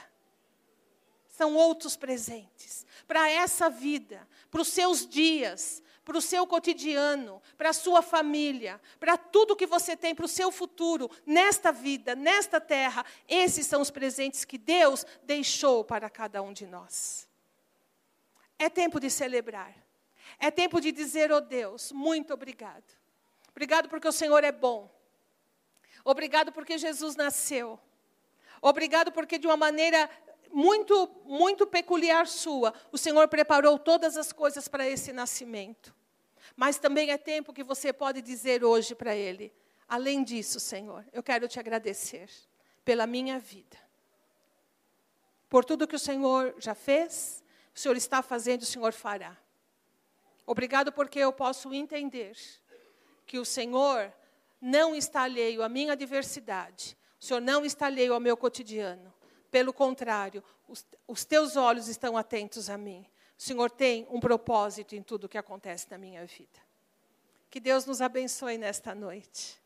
São 1.29 1.55
outros 1.55 1.97
presentes 1.97 2.87
para 3.09 3.29
essa 3.29 3.69
vida, 3.69 4.29
para 4.51 4.61
os 4.61 4.69
seus 4.69 5.07
dias, 5.07 5.83
para 6.11 6.19
o 6.19 6.21
seu 6.21 6.45
cotidiano, 6.45 7.41
para 7.57 7.71
a 7.71 7.73
sua 7.73 8.03
família, 8.03 8.81
para 8.99 9.17
tudo 9.17 9.55
que 9.55 9.65
você 9.65 9.97
tem, 9.97 10.13
para 10.13 10.25
o 10.25 10.29
seu 10.29 10.51
futuro, 10.51 11.09
nesta 11.25 11.71
vida, 11.71 12.17
nesta 12.17 12.61
terra. 12.61 13.07
Esses 13.29 13.65
são 13.65 13.81
os 13.81 13.93
presentes 13.93 14.45
que 14.45 14.59
Deus 14.59 15.07
deixou 15.23 15.85
para 15.85 16.11
cada 16.11 16.43
um 16.43 16.53
de 16.53 16.67
nós. 16.67 17.29
É 18.59 18.69
tempo 18.69 18.99
de 18.99 19.09
celebrar. 19.09 19.73
É 20.37 20.51
tempo 20.51 20.81
de 20.81 20.91
dizer, 20.91 21.31
oh 21.31 21.41
Deus, 21.41 21.93
muito 21.93 22.35
obrigado. 22.35 22.93
Obrigado 23.53 23.89
porque 23.89 24.09
o 24.09 24.13
Senhor 24.13 24.43
é 24.43 24.51
bom. 24.51 24.93
Obrigado 26.05 26.51
porque 26.51 26.77
Jesus 26.77 27.15
nasceu. 27.15 27.79
Obrigado 28.61 29.13
porque 29.13 29.39
de 29.39 29.47
uma 29.47 29.57
maneira 29.57 30.11
muito, 30.51 31.09
muito 31.25 31.69
peculiar 31.69 32.27
sua, 32.27 32.75
o 32.91 32.99
Senhor 32.99 33.29
preparou 33.29 33.79
todas 33.79 34.17
as 34.17 34.33
coisas 34.33 34.67
para 34.67 34.89
esse 34.89 35.13
nascimento. 35.13 36.00
Mas 36.57 36.79
também 36.79 37.11
é 37.11 37.19
tempo 37.19 37.53
que 37.53 37.65
você 37.65 37.93
pode 37.93 38.21
dizer 38.23 38.65
hoje 38.65 38.95
para 38.95 39.15
Ele: 39.15 39.53
além 39.89 40.23
disso, 40.23 40.61
Senhor, 40.61 41.05
eu 41.13 41.23
quero 41.23 41.49
te 41.49 41.59
agradecer 41.59 42.31
pela 42.85 43.07
minha 43.07 43.39
vida, 43.39 43.77
por 45.49 45.65
tudo 45.65 45.87
que 45.87 45.97
o 45.97 45.99
Senhor 45.99 46.55
já 46.59 46.75
fez, 46.75 47.43
o 47.75 47.79
Senhor 47.79 47.97
está 47.97 48.23
fazendo, 48.23 48.63
o 48.63 48.67
Senhor 48.67 48.93
fará. 48.93 49.37
Obrigado 50.47 50.91
porque 50.91 51.19
eu 51.19 51.33
posso 51.33 51.73
entender 51.73 52.37
que 53.27 53.39
o 53.39 53.45
Senhor 53.45 54.13
não 54.61 54.95
está 54.95 55.23
alheio 55.23 55.63
à 55.63 55.69
minha 55.69 55.93
adversidade. 55.93 56.97
O 57.21 57.25
Senhor 57.25 57.41
não 57.41 57.65
está 57.65 57.87
alheio 57.87 58.13
ao 58.13 58.21
meu 58.21 58.37
cotidiano. 58.37 59.13
Pelo 59.51 59.73
contrário, 59.73 60.43
os, 60.67 60.85
os 61.07 61.25
teus 61.25 61.57
olhos 61.57 61.89
estão 61.89 62.17
atentos 62.17 62.69
a 62.69 62.77
mim. 62.77 63.07
O 63.41 63.43
Senhor 63.43 63.71
tem 63.71 64.07
um 64.11 64.21
propósito 64.21 64.95
em 64.95 65.03
tudo 65.03 65.27
que 65.27 65.39
acontece 65.39 65.91
na 65.91 65.97
minha 65.97 66.27
vida. 66.27 66.61
Que 67.49 67.59
Deus 67.59 67.87
nos 67.87 68.03
abençoe 68.03 68.59
nesta 68.59 68.95
noite. 68.95 69.59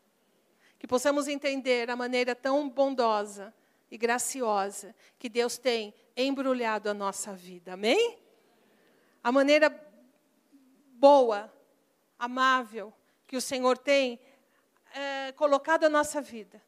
Que 0.79 0.87
possamos 0.87 1.27
entender 1.27 1.89
a 1.89 1.95
maneira 1.97 2.33
tão 2.33 2.69
bondosa 2.69 3.53
e 3.91 3.97
graciosa 3.97 4.95
que 5.19 5.27
Deus 5.27 5.57
tem 5.57 5.93
embrulhado 6.15 6.89
a 6.89 6.93
nossa 6.93 7.33
vida. 7.33 7.73
Amém? 7.73 8.17
A 9.21 9.29
maneira 9.29 9.69
boa, 10.93 11.53
amável 12.17 12.93
que 13.27 13.35
o 13.35 13.41
Senhor 13.41 13.77
tem 13.77 14.17
é, 14.93 15.33
colocado 15.33 15.83
a 15.83 15.89
nossa 15.89 16.21
vida 16.21 16.63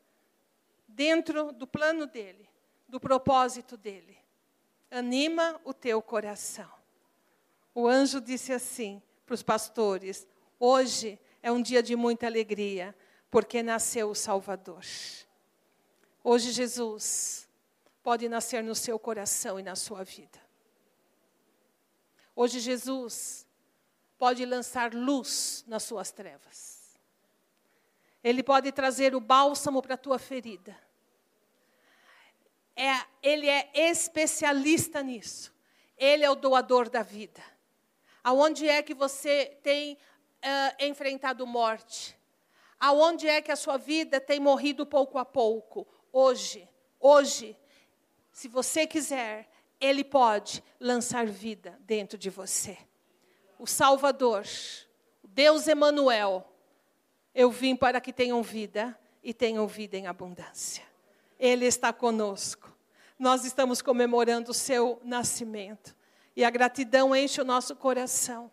dentro 0.86 1.54
do 1.54 1.66
plano 1.66 2.06
dele, 2.06 2.50
do 2.86 3.00
propósito 3.00 3.78
dele. 3.78 4.18
Anima 4.92 5.58
o 5.64 5.74
teu 5.74 6.02
coração. 6.02 6.77
O 7.80 7.88
anjo 7.88 8.20
disse 8.20 8.52
assim 8.52 9.00
para 9.24 9.36
os 9.36 9.44
pastores: 9.44 10.28
Hoje 10.60 11.20
é 11.44 11.52
um 11.52 11.62
dia 11.62 11.84
de 11.84 11.96
muita 11.96 12.26
alegria, 12.26 12.96
porque 13.30 13.62
nasceu 13.62 14.10
o 14.10 14.16
Salvador. 14.16 14.84
Hoje 16.24 16.54
Jesus 16.54 17.48
pode 18.02 18.28
nascer 18.28 18.64
no 18.64 18.74
seu 18.74 18.98
coração 18.98 19.60
e 19.60 19.62
na 19.62 19.76
sua 19.76 20.04
vida. 20.04 20.42
Hoje 22.36 22.60
Jesus 22.60 23.46
pode 24.18 24.44
lançar 24.44 24.92
luz 24.92 25.64
nas 25.68 25.84
suas 25.84 26.10
trevas. 26.12 26.98
Ele 28.24 28.42
pode 28.42 28.72
trazer 28.72 29.14
o 29.14 29.22
bálsamo 29.22 29.84
para 29.84 29.94
a 29.94 30.00
tua 30.00 30.18
ferida. 30.18 30.76
É, 32.76 33.06
ele 33.22 33.48
é 33.48 33.70
especialista 33.76 35.04
nisso. 35.04 35.54
Ele 35.96 36.26
é 36.26 36.30
o 36.32 36.34
doador 36.34 36.90
da 36.90 37.04
vida. 37.04 37.56
Aonde 38.28 38.68
é 38.68 38.84
que 38.84 38.94
você 38.94 39.58
tem 39.64 39.94
uh, 39.94 40.84
enfrentado 40.84 41.48
morte? 41.48 42.20
Aonde 42.78 43.26
é 43.26 43.42
que 43.42 43.54
a 43.54 43.56
sua 43.56 43.78
vida 43.78 44.20
tem 44.20 44.38
morrido 44.38 44.86
pouco 44.86 45.18
a 45.18 45.24
pouco? 45.24 45.88
Hoje, 46.12 46.68
hoje, 47.00 47.58
se 48.30 48.50
você 48.50 48.86
quiser, 48.86 49.50
Ele 49.80 50.04
pode 50.04 50.62
lançar 50.78 51.26
vida 51.26 51.80
dentro 51.80 52.18
de 52.18 52.30
você. 52.30 52.78
O 53.58 53.66
Salvador, 53.66 54.44
o 55.24 55.28
Deus 55.30 55.66
Emanuel, 55.66 56.54
eu 57.34 57.50
vim 57.50 57.78
para 57.78 58.02
que 58.02 58.12
tenham 58.12 58.44
vida 58.44 59.00
e 59.24 59.34
tenham 59.34 59.66
vida 59.66 59.96
em 59.96 60.06
abundância. 60.06 60.84
Ele 61.40 61.66
está 61.66 61.94
conosco. 61.94 62.76
Nós 63.18 63.46
estamos 63.46 63.82
comemorando 63.82 64.52
o 64.52 64.54
seu 64.54 65.00
nascimento. 65.02 65.96
E 66.38 66.46
a 66.46 66.52
gratidão 66.52 67.16
enche 67.16 67.42
o 67.42 67.44
nosso 67.44 67.76
coração. 67.76 68.52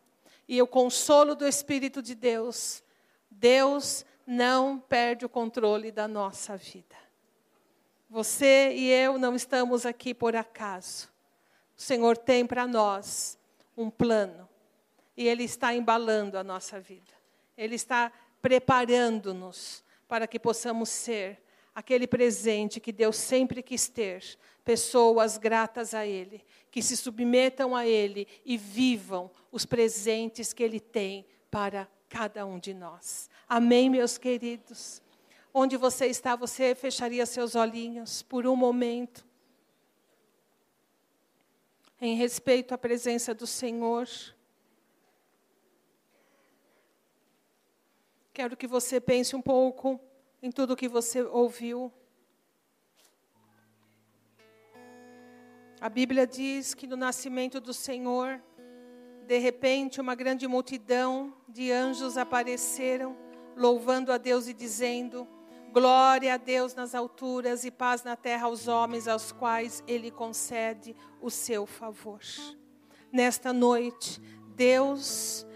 E 0.48 0.62
o 0.62 0.66
consolo 0.66 1.34
do 1.34 1.46
Espírito 1.46 2.00
de 2.00 2.14
Deus. 2.14 2.82
Deus 3.30 4.06
não 4.26 4.78
perde 4.78 5.26
o 5.26 5.28
controle 5.28 5.92
da 5.92 6.08
nossa 6.08 6.56
vida. 6.56 6.96
Você 8.08 8.72
e 8.74 8.88
eu 8.88 9.18
não 9.18 9.36
estamos 9.36 9.84
aqui 9.84 10.14
por 10.14 10.34
acaso. 10.34 11.12
O 11.76 11.82
Senhor 11.82 12.16
tem 12.16 12.46
para 12.46 12.66
nós 12.66 13.38
um 13.76 13.90
plano. 13.90 14.48
E 15.14 15.28
Ele 15.28 15.44
está 15.44 15.74
embalando 15.74 16.38
a 16.38 16.42
nossa 16.42 16.80
vida. 16.80 17.12
Ele 17.54 17.74
está 17.74 18.10
preparando-nos 18.40 19.84
para 20.08 20.26
que 20.26 20.38
possamos 20.38 20.88
ser 20.88 21.38
aquele 21.74 22.06
presente 22.06 22.78
que 22.78 22.92
Deus 22.92 23.16
sempre 23.16 23.62
quis 23.62 23.88
ter, 23.88 24.22
pessoas 24.64 25.36
gratas 25.36 25.92
a 25.92 26.06
Ele, 26.06 26.44
que 26.70 26.80
se 26.80 26.96
submetam 26.96 27.74
a 27.74 27.86
Ele 27.86 28.28
e 28.44 28.56
vivam 28.56 29.30
os 29.50 29.66
presentes 29.66 30.52
que 30.52 30.62
Ele 30.62 30.78
tem 30.78 31.26
para 31.50 31.88
cada 32.08 32.46
um 32.46 32.58
de 32.58 32.72
nós. 32.72 33.28
Amém, 33.48 33.90
meus 33.90 34.16
queridos? 34.16 35.02
Onde 35.52 35.76
você 35.76 36.06
está, 36.06 36.36
você 36.36 36.74
fecharia 36.74 37.26
seus 37.26 37.54
olhinhos 37.54 38.22
por 38.22 38.46
um 38.46 38.56
momento, 38.56 39.26
em 42.00 42.16
respeito 42.16 42.74
à 42.74 42.78
presença 42.78 43.34
do 43.34 43.46
Senhor. 43.46 44.08
Quero 48.32 48.56
que 48.56 48.66
você 48.66 49.00
pense 49.00 49.34
um 49.34 49.40
pouco 49.40 50.00
em 50.44 50.52
tudo 50.52 50.76
que 50.76 50.86
você 50.86 51.22
ouviu. 51.22 51.90
A 55.80 55.88
Bíblia 55.88 56.26
diz 56.26 56.74
que 56.74 56.86
no 56.86 56.96
nascimento 56.96 57.58
do 57.62 57.72
Senhor, 57.72 58.42
de 59.26 59.38
repente, 59.38 60.02
uma 60.02 60.14
grande 60.14 60.46
multidão 60.46 61.32
de 61.48 61.72
anjos 61.72 62.18
apareceram, 62.18 63.16
louvando 63.56 64.12
a 64.12 64.18
Deus 64.18 64.46
e 64.46 64.52
dizendo: 64.52 65.26
Glória 65.72 66.34
a 66.34 66.36
Deus 66.36 66.74
nas 66.74 66.94
alturas 66.94 67.64
e 67.64 67.70
paz 67.70 68.04
na 68.04 68.14
terra 68.14 68.44
aos 68.44 68.68
homens 68.68 69.08
aos 69.08 69.32
quais 69.32 69.82
Ele 69.86 70.10
concede 70.10 70.94
o 71.22 71.30
seu 71.30 71.64
favor. 71.64 72.20
Nesta 73.10 73.50
noite, 73.50 74.20
Deus, 74.54 75.46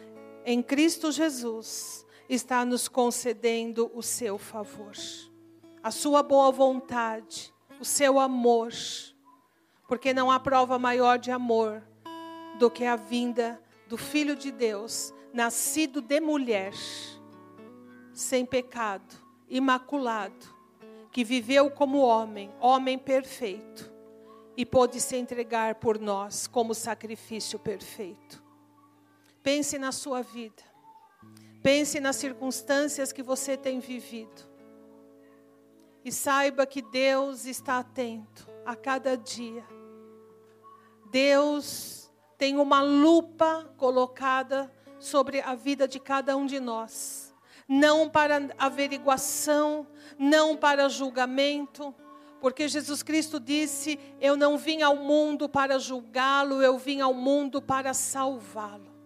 em 0.47 0.63
Cristo 0.63 1.13
Jesus, 1.13 2.07
está 2.29 2.65
nos 2.65 2.89
concedendo 2.89 3.91
o 3.95 4.03
seu 4.03 4.37
favor, 4.37 4.93
a 5.83 5.91
sua 5.91 6.23
boa 6.23 6.53
vontade, 6.53 7.53
o 7.81 7.85
seu 7.85 8.19
amor, 8.19 8.73
porque 9.87 10.13
não 10.13 10.31
há 10.31 10.39
prova 10.39 10.79
maior 10.79 11.19
de 11.19 11.31
amor 11.31 11.83
do 12.59 12.71
que 12.71 12.85
a 12.85 12.97
vinda 12.97 13.61
do 13.87 13.97
Filho 13.97 14.37
de 14.37 14.53
Deus, 14.53 15.15
nascido 15.33 16.03
de 16.03 16.21
mulher, 16.21 16.75
sem 18.13 18.45
pecado, 18.45 19.17
imaculado, 19.49 20.59
que 21.11 21.25
viveu 21.25 21.71
como 21.71 21.99
homem, 21.99 22.53
homem 22.61 22.99
perfeito, 22.99 23.91
e 24.57 24.67
pôde 24.67 25.01
se 25.01 25.17
entregar 25.17 25.77
por 25.77 25.99
nós 25.99 26.47
como 26.47 26.75
sacrifício 26.75 27.59
perfeito. 27.59 28.43
Pense 29.43 29.79
na 29.79 29.93
sua 29.93 30.21
vida, 30.21 30.63
pense 31.63 32.01
nas 32.01 32.17
circunstâncias 32.17 33.13
que 33.13 33.23
você 33.23 33.57
tem 33.57 33.81
vivido, 33.81 34.49
e 36.05 36.13
saiba 36.13 36.67
que 36.67 36.81
Deus 36.81 37.45
está 37.45 37.79
atento 37.79 38.49
a 38.65 38.75
cada 38.75 39.17
dia. 39.17 39.65
Deus 41.11 42.11
tem 42.37 42.57
uma 42.57 42.81
lupa 42.83 43.71
colocada 43.77 44.73
sobre 44.99 45.41
a 45.41 45.55
vida 45.55 45.89
de 45.89 45.99
cada 45.99 46.37
um 46.37 46.47
de 46.47 46.61
nós. 46.61 47.35
Não 47.69 48.09
para 48.09 48.49
averiguação, 48.59 49.87
não 50.19 50.57
para 50.57 50.89
julgamento, 50.89 51.95
porque 52.41 52.69
Jesus 52.69 53.03
Cristo 53.03 53.39
disse: 53.39 53.99
Eu 54.21 54.37
não 54.37 54.57
vim 54.57 54.83
ao 54.83 54.97
mundo 54.97 55.49
para 55.49 55.79
julgá-lo, 55.79 56.63
eu 56.63 56.79
vim 56.79 57.01
ao 57.01 57.13
mundo 57.13 57.61
para 57.61 57.93
salvá-lo. 57.93 58.98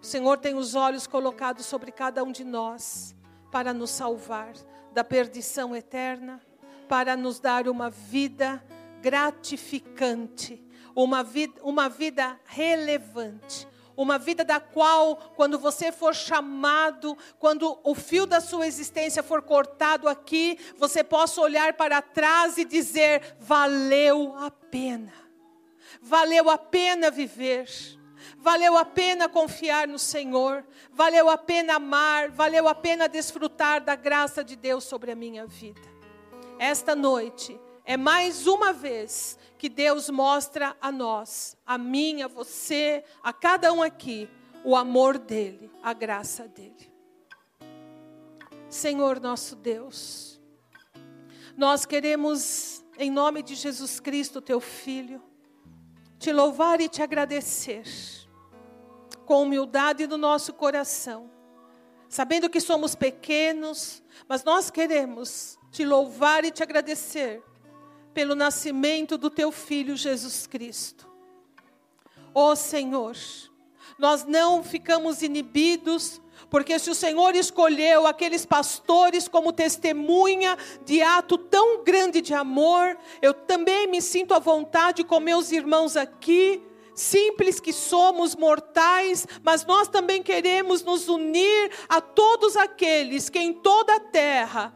O 0.00 0.06
Senhor 0.06 0.38
tem 0.38 0.54
os 0.54 0.74
olhos 0.74 1.06
colocados 1.06 1.66
sobre 1.66 1.92
cada 1.92 2.24
um 2.24 2.32
de 2.32 2.44
nós 2.44 3.14
para 3.50 3.72
nos 3.74 3.90
salvar 3.90 4.54
da 4.92 5.04
perdição 5.04 5.74
eterna, 5.76 6.40
para 6.88 7.16
nos 7.16 7.38
dar 7.38 7.68
uma 7.68 7.90
vida 7.90 8.64
gratificante 9.02 10.70
uma 10.94 11.22
vida, 11.22 11.60
uma 11.62 11.88
vida 11.88 12.38
relevante. 12.44 13.68
Uma 13.96 14.18
vida 14.18 14.42
da 14.42 14.58
qual, 14.58 15.16
quando 15.36 15.58
você 15.58 15.92
for 15.92 16.14
chamado, 16.14 17.18
quando 17.38 17.78
o 17.84 17.94
fio 17.94 18.24
da 18.24 18.40
sua 18.40 18.66
existência 18.66 19.22
for 19.22 19.42
cortado 19.42 20.08
aqui, 20.08 20.58
você 20.78 21.04
possa 21.04 21.40
olhar 21.40 21.74
para 21.74 22.00
trás 22.00 22.56
e 22.56 22.64
dizer: 22.64 23.36
valeu 23.38 24.34
a 24.38 24.50
pena. 24.50 25.12
Valeu 26.00 26.48
a 26.48 26.56
pena 26.56 27.10
viver. 27.10 27.68
Valeu 28.38 28.76
a 28.76 28.84
pena 28.84 29.28
confiar 29.28 29.88
no 29.88 29.98
Senhor, 29.98 30.64
valeu 30.92 31.28
a 31.28 31.38
pena 31.38 31.74
amar, 31.74 32.30
valeu 32.30 32.68
a 32.68 32.74
pena 32.74 33.08
desfrutar 33.08 33.82
da 33.82 33.94
graça 33.94 34.42
de 34.42 34.56
Deus 34.56 34.84
sobre 34.84 35.10
a 35.10 35.16
minha 35.16 35.46
vida. 35.46 35.80
Esta 36.58 36.94
noite 36.94 37.58
é 37.84 37.96
mais 37.96 38.46
uma 38.46 38.72
vez 38.72 39.38
que 39.56 39.68
Deus 39.68 40.10
mostra 40.10 40.76
a 40.80 40.92
nós, 40.92 41.56
a 41.66 41.76
mim, 41.76 42.22
a 42.22 42.28
você, 42.28 43.04
a 43.22 43.32
cada 43.32 43.72
um 43.72 43.82
aqui, 43.82 44.28
o 44.64 44.76
amor 44.76 45.18
dEle, 45.18 45.70
a 45.82 45.92
graça 45.92 46.46
dEle. 46.46 46.90
Senhor 48.68 49.18
nosso 49.18 49.56
Deus, 49.56 50.40
nós 51.56 51.84
queremos, 51.84 52.84
em 52.98 53.10
nome 53.10 53.42
de 53.42 53.54
Jesus 53.54 53.98
Cristo, 53.98 54.40
Teu 54.40 54.60
Filho, 54.60 55.22
te 56.20 56.32
louvar 56.32 56.82
e 56.82 56.88
te 56.88 57.02
agradecer 57.02 57.82
com 59.24 59.42
humildade 59.42 60.06
no 60.06 60.18
nosso 60.18 60.52
coração, 60.52 61.30
sabendo 62.10 62.50
que 62.50 62.60
somos 62.60 62.94
pequenos, 62.94 64.02
mas 64.28 64.44
nós 64.44 64.70
queremos 64.70 65.58
te 65.70 65.82
louvar 65.82 66.44
e 66.44 66.50
te 66.50 66.62
agradecer 66.62 67.42
pelo 68.12 68.34
nascimento 68.34 69.16
do 69.16 69.30
teu 69.30 69.50
filho 69.50 69.96
Jesus 69.96 70.46
Cristo. 70.46 71.08
Ó 72.34 72.50
oh, 72.50 72.56
Senhor, 72.56 73.16
nós 74.00 74.24
não 74.24 74.64
ficamos 74.64 75.20
inibidos, 75.20 76.22
porque 76.48 76.78
se 76.78 76.90
o 76.90 76.94
Senhor 76.94 77.36
escolheu 77.36 78.06
aqueles 78.06 78.46
pastores 78.46 79.28
como 79.28 79.52
testemunha 79.52 80.56
de 80.86 81.02
ato 81.02 81.36
tão 81.36 81.84
grande 81.84 82.22
de 82.22 82.32
amor, 82.32 82.96
eu 83.20 83.34
também 83.34 83.86
me 83.86 84.00
sinto 84.00 84.32
à 84.32 84.38
vontade 84.38 85.04
com 85.04 85.20
meus 85.20 85.52
irmãos 85.52 85.98
aqui, 85.98 86.62
simples 86.94 87.60
que 87.60 87.74
somos 87.74 88.34
mortais, 88.34 89.26
mas 89.44 89.66
nós 89.66 89.86
também 89.86 90.22
queremos 90.22 90.82
nos 90.82 91.06
unir 91.06 91.70
a 91.86 92.00
todos 92.00 92.56
aqueles 92.56 93.28
que 93.28 93.38
em 93.38 93.52
toda 93.52 93.96
a 93.96 94.00
terra 94.00 94.74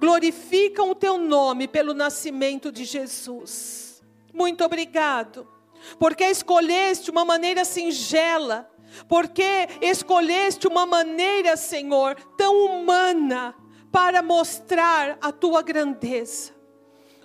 glorificam 0.00 0.90
o 0.90 0.96
teu 0.96 1.16
nome 1.16 1.68
pelo 1.68 1.94
nascimento 1.94 2.72
de 2.72 2.84
Jesus. 2.84 4.02
Muito 4.32 4.64
obrigado 4.64 5.53
porque 5.98 6.24
escolheste 6.24 7.10
uma 7.10 7.24
maneira 7.24 7.64
singela, 7.64 8.70
porque 9.08 9.68
escolheste 9.80 10.66
uma 10.66 10.86
maneira, 10.86 11.56
Senhor, 11.56 12.14
tão 12.36 12.66
humana 12.66 13.54
para 13.90 14.22
mostrar 14.22 15.18
a 15.20 15.30
tua 15.30 15.62
grandeza. 15.62 16.52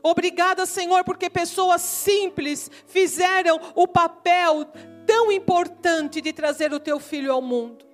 Obrigada, 0.02 0.66
Senhor, 0.66 1.04
porque 1.04 1.30
pessoas 1.30 1.82
simples 1.82 2.70
fizeram 2.86 3.60
o 3.76 3.88
papel 3.88 4.66
tão 5.06 5.32
importante 5.32 6.22
de 6.22 6.32
trazer 6.32 6.72
o 6.72 6.80
teu 6.80 7.00
filho 7.00 7.34
ao 7.34 7.42
mundo. 7.42 7.89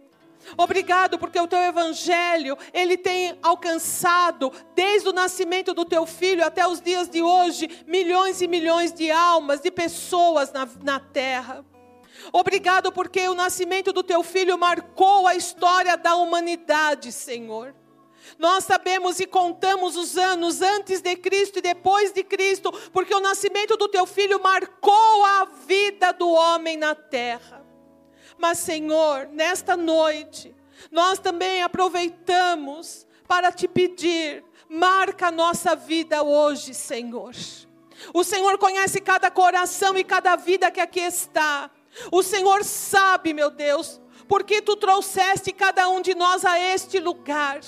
Obrigado 0.58 1.18
porque 1.18 1.40
o 1.40 1.48
teu 1.48 1.60
evangelho, 1.60 2.58
ele 2.74 2.98
tem 2.98 3.38
alcançado 3.42 4.52
desde 4.76 5.10
o 5.10 5.14
nascimento 5.14 5.74
do 5.74 5.86
teu 5.86 6.06
filho 6.06 6.46
até 6.46 6.68
os 6.68 6.80
dias 6.80 7.10
de 7.10 7.22
hoje, 7.22 7.84
milhões 7.88 8.42
e 8.42 8.48
milhões 8.48 8.94
de 8.94 9.10
almas, 9.12 9.62
de 9.62 9.72
pessoas 9.72 10.52
na, 10.52 10.68
na 10.84 11.00
terra. 11.00 11.66
Obrigado 12.32 12.92
porque 12.92 13.28
o 13.28 13.36
nascimento 13.36 13.92
do 13.92 14.04
teu 14.04 14.24
filho 14.24 14.58
marcou 14.58 15.28
a 15.28 15.36
história 15.36 15.98
da 15.98 16.16
humanidade, 16.16 17.12
Senhor. 17.12 17.76
Nós 18.40 18.64
sabemos 18.64 19.20
e 19.20 19.28
contamos 19.28 19.96
os 19.96 20.18
anos 20.18 20.62
antes 20.62 21.02
de 21.02 21.16
Cristo 21.16 21.60
e 21.60 21.62
depois 21.62 22.12
de 22.12 22.24
Cristo, 22.24 22.72
porque 22.92 23.14
o 23.14 23.20
nascimento 23.20 23.78
do 23.78 23.88
teu 23.88 24.06
filho 24.06 24.42
marcou 24.42 25.26
a 25.26 25.46
vida 25.68 26.12
do 26.12 26.28
homem 26.30 26.76
na 26.76 26.96
terra. 26.96 27.65
Mas, 28.38 28.60
Senhor, 28.60 29.28
nesta 29.32 29.76
noite, 29.78 30.56
nós 30.92 31.20
também 31.20 31.62
aproveitamos 31.62 33.08
para 33.28 33.52
te 33.52 33.68
pedir, 33.68 34.44
marca 34.70 35.28
a 35.28 35.32
nossa 35.32 35.76
vida 35.76 36.24
hoje, 36.24 36.74
Senhor. 36.74 37.34
O 38.14 38.24
Senhor 38.24 38.58
conhece 38.58 39.00
cada 39.00 39.32
coração 39.32 39.98
e 39.98 40.04
cada 40.04 40.36
vida 40.36 40.70
que 40.70 40.82
aqui 40.82 41.00
está. 41.00 41.72
O 42.12 42.22
Senhor 42.22 42.64
sabe, 42.64 43.34
meu 43.34 43.50
Deus, 43.50 44.02
porque 44.28 44.62
tu 44.62 44.76
trouxeste 44.76 45.52
cada 45.52 45.88
um 45.88 46.02
de 46.02 46.14
nós 46.14 46.44
a 46.44 46.60
este 46.60 47.00
lugar. 47.00 47.62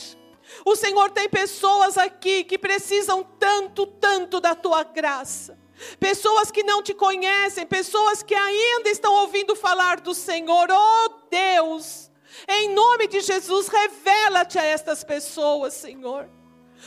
O 0.66 0.76
Senhor 0.76 1.10
tem 1.12 1.30
pessoas 1.30 1.98
aqui 1.98 2.44
que 2.44 2.58
precisam 2.58 3.24
tanto, 3.40 3.86
tanto 3.86 4.40
da 4.40 4.54
tua 4.54 4.84
graça 4.84 5.58
pessoas 6.00 6.52
que 6.52 6.64
não 6.64 6.82
te 6.82 6.94
conhecem, 6.94 7.66
pessoas 7.66 8.24
que 8.24 8.36
ainda 8.36 8.90
estão 8.90 9.14
ouvindo 9.14 9.56
falar 9.56 10.00
do 10.00 10.14
Senhor. 10.14 10.68
Oh 10.72 11.10
Deus, 11.30 12.12
em 12.48 12.74
nome 12.74 13.08
de 13.08 13.22
Jesus, 13.22 13.68
revela-te 13.68 14.58
a 14.60 14.64
estas 14.64 15.04
pessoas, 15.04 15.74
Senhor. 15.74 16.30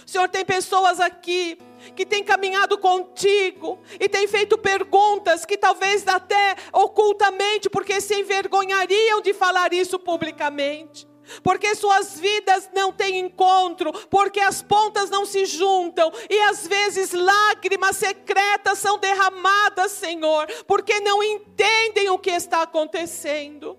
Senhor 0.07 0.29
tem 0.29 0.45
pessoas 0.45 1.01
aqui 1.01 1.59
que 1.97 2.07
têm 2.07 2.23
caminhado 2.23 2.79
contigo 2.79 3.81
e 3.99 4.09
têm 4.09 4.29
feito 4.29 4.57
perguntas 4.57 5.45
que 5.45 5.57
talvez 5.57 6.07
até 6.07 6.55
ocultamente, 6.73 7.69
porque 7.69 8.01
se 8.01 8.15
envergonhariam 8.15 9.21
de 9.21 9.35
falar 9.35 9.73
isso 9.73 9.99
publicamente 9.99 11.10
porque 11.43 11.75
suas 11.75 12.19
vidas 12.19 12.69
não 12.75 12.93
têm 12.93 13.19
encontro, 13.19 13.93
porque 14.09 14.41
as 14.41 14.63
pontas 14.63 15.11
não 15.11 15.25
se 15.27 15.45
juntam 15.47 16.13
e 16.29 16.39
às 16.43 16.67
vezes 16.67 17.13
lágrimas 17.13 17.97
secretas 17.97 18.79
são 18.79 18.99
derramadas, 18.99 19.93
Senhor, 19.93 20.47
porque 20.67 21.01
não 21.01 21.23
entendem 21.23 22.09
o 22.11 22.19
que 22.19 22.31
está 22.31 22.63
acontecendo. 22.63 23.79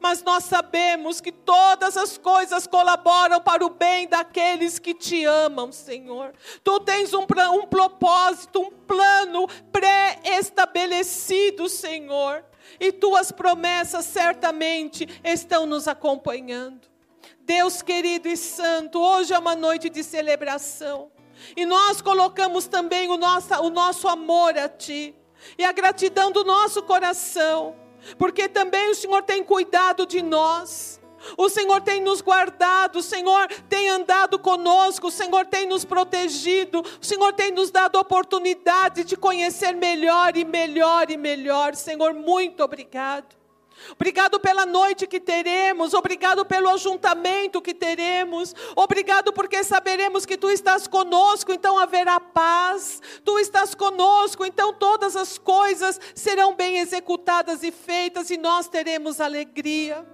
Mas 0.00 0.22
nós 0.22 0.44
sabemos 0.44 1.20
que 1.20 1.30
todas 1.30 1.94
as 1.96 2.16
coisas 2.16 2.66
colaboram 2.66 3.38
para 3.40 3.64
o 3.64 3.68
bem 3.68 4.08
daqueles 4.08 4.78
que 4.78 4.94
te 4.94 5.26
amam, 5.26 5.70
Senhor. 5.70 6.32
Tu 6.64 6.80
tens 6.80 7.12
um, 7.12 7.26
um 7.52 7.66
propósito, 7.66 8.62
um 8.62 8.70
plano 8.70 9.46
pré-estabelecido, 9.70 11.68
Senhor 11.68 12.42
e 12.78 12.92
tuas 12.92 13.32
promessas 13.32 14.04
certamente 14.04 15.08
estão 15.24 15.66
nos 15.66 15.88
acompanhando. 15.88 16.88
Deus 17.40 17.82
querido 17.82 18.28
e 18.28 18.36
santo, 18.36 19.00
hoje 19.00 19.32
é 19.32 19.38
uma 19.38 19.56
noite 19.56 19.90
de 19.90 20.02
celebração. 20.04 21.10
E 21.56 21.64
nós 21.64 22.00
colocamos 22.00 22.66
também 22.66 23.08
o 23.08 23.16
nosso, 23.16 23.54
o 23.62 23.70
nosso 23.70 24.08
amor 24.08 24.56
a 24.56 24.68
Ti 24.68 25.14
e 25.58 25.64
a 25.64 25.72
gratidão 25.72 26.30
do 26.30 26.44
nosso 26.44 26.82
coração, 26.82 27.74
porque 28.18 28.48
também 28.48 28.90
o 28.90 28.94
Senhor 28.94 29.22
tem 29.22 29.42
cuidado 29.42 30.06
de 30.06 30.22
nós. 30.22 30.99
O 31.36 31.48
Senhor 31.48 31.80
tem 31.80 32.00
nos 32.00 32.20
guardado, 32.20 32.96
o 32.96 33.02
Senhor 33.02 33.48
tem 33.68 33.88
andado 33.88 34.38
conosco, 34.38 35.08
o 35.08 35.10
Senhor 35.10 35.46
tem 35.46 35.66
nos 35.66 35.84
protegido, 35.84 36.80
o 36.80 37.04
Senhor 37.04 37.32
tem 37.32 37.50
nos 37.50 37.70
dado 37.70 37.96
oportunidade 37.98 39.04
de 39.04 39.16
conhecer 39.16 39.74
melhor 39.74 40.36
e 40.36 40.44
melhor 40.44 41.10
e 41.10 41.16
melhor. 41.16 41.74
Senhor, 41.74 42.14
muito 42.14 42.62
obrigado. 42.62 43.40
Obrigado 43.92 44.38
pela 44.38 44.66
noite 44.66 45.06
que 45.06 45.18
teremos, 45.18 45.94
obrigado 45.94 46.44
pelo 46.44 46.68
ajuntamento 46.68 47.62
que 47.62 47.74
teremos, 47.74 48.54
obrigado 48.76 49.32
porque 49.32 49.64
saberemos 49.64 50.26
que 50.26 50.36
tu 50.36 50.50
estás 50.50 50.86
conosco, 50.86 51.52
então 51.52 51.78
haverá 51.78 52.20
paz, 52.20 53.00
tu 53.24 53.38
estás 53.38 53.74
conosco, 53.74 54.44
então 54.44 54.72
todas 54.72 55.16
as 55.16 55.38
coisas 55.38 55.98
serão 56.14 56.54
bem 56.54 56.78
executadas 56.78 57.62
e 57.62 57.72
feitas 57.72 58.30
e 58.30 58.36
nós 58.36 58.68
teremos 58.68 59.20
alegria. 59.20 60.06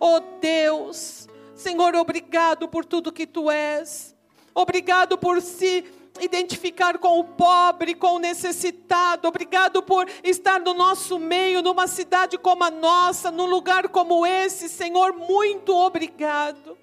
Oh 0.00 0.20
Deus, 0.40 1.28
Senhor, 1.54 1.94
obrigado 1.94 2.66
por 2.66 2.86
tudo 2.86 3.12
que 3.12 3.26
tu 3.26 3.50
és. 3.50 4.16
Obrigado 4.54 5.18
por 5.18 5.42
se 5.42 5.84
identificar 6.18 6.98
com 6.98 7.20
o 7.20 7.24
pobre, 7.24 7.94
com 7.94 8.14
o 8.14 8.18
necessitado. 8.18 9.28
Obrigado 9.28 9.82
por 9.82 10.08
estar 10.24 10.58
no 10.60 10.74
nosso 10.74 11.18
meio, 11.18 11.62
numa 11.62 11.86
cidade 11.86 12.38
como 12.38 12.64
a 12.64 12.70
nossa, 12.70 13.30
num 13.30 13.46
lugar 13.46 13.88
como 13.88 14.26
esse, 14.26 14.68
Senhor, 14.68 15.12
muito 15.12 15.76
obrigado. 15.76 16.76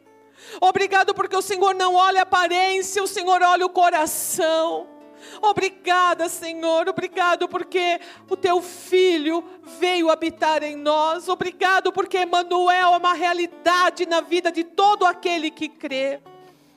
Obrigado 0.61 1.13
porque 1.13 1.35
o 1.35 1.41
Senhor 1.41 1.73
não 1.73 1.95
olha 1.95 2.19
a 2.19 2.23
aparência, 2.23 3.03
o 3.03 3.07
Senhor 3.07 3.41
olha 3.41 3.65
o 3.65 3.69
coração. 3.69 4.96
Obrigada, 5.41 6.29
Senhor, 6.29 6.87
obrigado 6.89 7.47
porque 7.47 7.99
o 8.29 8.35
teu 8.35 8.61
filho 8.61 9.43
veio 9.79 10.09
habitar 10.09 10.63
em 10.63 10.75
nós. 10.75 11.27
Obrigado 11.27 11.91
porque 11.91 12.21
Emmanuel 12.21 12.93
é 12.93 12.97
uma 12.97 13.13
realidade 13.13 14.05
na 14.05 14.21
vida 14.21 14.51
de 14.51 14.63
todo 14.63 15.05
aquele 15.05 15.51
que 15.51 15.69
crê. 15.69 16.19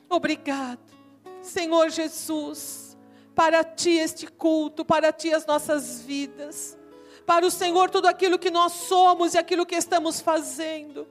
Obrigado, 0.09 0.81
Senhor 1.41 1.89
Jesus, 1.91 2.97
para 3.35 3.63
ti 3.63 3.91
este 3.91 4.27
culto, 4.27 4.85
para 4.85 5.13
ti 5.13 5.33
as 5.33 5.47
nossas 5.47 6.03
vidas. 6.03 6.77
Para 7.25 7.47
o 7.47 7.51
Senhor 7.51 7.89
tudo 7.91 8.07
aquilo 8.07 8.39
que 8.39 8.51
nós 8.51 8.73
somos 8.73 9.35
e 9.35 9.39
aquilo 9.39 9.65
que 9.65 9.77
estamos 9.77 10.21
fazendo. 10.21 11.07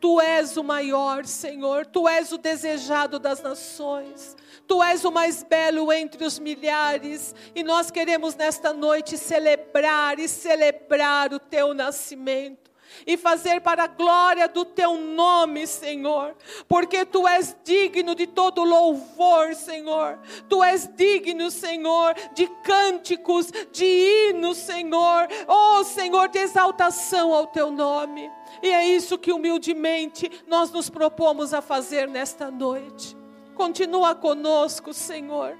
Tu 0.00 0.18
és 0.18 0.56
o 0.56 0.64
maior, 0.64 1.26
Senhor, 1.26 1.84
tu 1.84 2.08
és 2.08 2.32
o 2.32 2.38
desejado 2.38 3.18
das 3.18 3.42
nações. 3.42 4.34
Tu 4.70 4.80
és 4.84 5.04
o 5.04 5.10
mais 5.10 5.42
belo 5.42 5.92
entre 5.92 6.24
os 6.24 6.38
milhares, 6.38 7.34
e 7.56 7.64
nós 7.64 7.90
queremos 7.90 8.36
nesta 8.36 8.72
noite 8.72 9.18
celebrar 9.18 10.20
e 10.20 10.28
celebrar 10.28 11.32
o 11.32 11.40
teu 11.40 11.74
nascimento 11.74 12.70
e 13.04 13.16
fazer 13.16 13.60
para 13.62 13.82
a 13.82 13.88
glória 13.88 14.46
do 14.46 14.64
teu 14.64 14.96
nome, 14.96 15.66
Senhor, 15.66 16.36
porque 16.68 17.04
tu 17.04 17.26
és 17.26 17.56
digno 17.64 18.14
de 18.14 18.28
todo 18.28 18.62
louvor, 18.62 19.56
Senhor. 19.56 20.20
Tu 20.48 20.62
és 20.62 20.88
digno, 20.94 21.50
Senhor, 21.50 22.14
de 22.32 22.46
cânticos, 22.62 23.50
de 23.72 23.84
hinos, 23.84 24.56
Senhor. 24.56 25.26
Oh, 25.48 25.82
Senhor, 25.82 26.28
de 26.28 26.38
exaltação 26.38 27.34
ao 27.34 27.48
teu 27.48 27.72
nome. 27.72 28.30
E 28.62 28.68
é 28.68 28.86
isso 28.86 29.18
que 29.18 29.32
humildemente 29.32 30.30
nós 30.46 30.70
nos 30.70 30.88
propomos 30.88 31.52
a 31.52 31.60
fazer 31.60 32.06
nesta 32.06 32.52
noite. 32.52 33.18
Continua 33.60 34.14
conosco, 34.14 34.94
Senhor. 34.94 35.54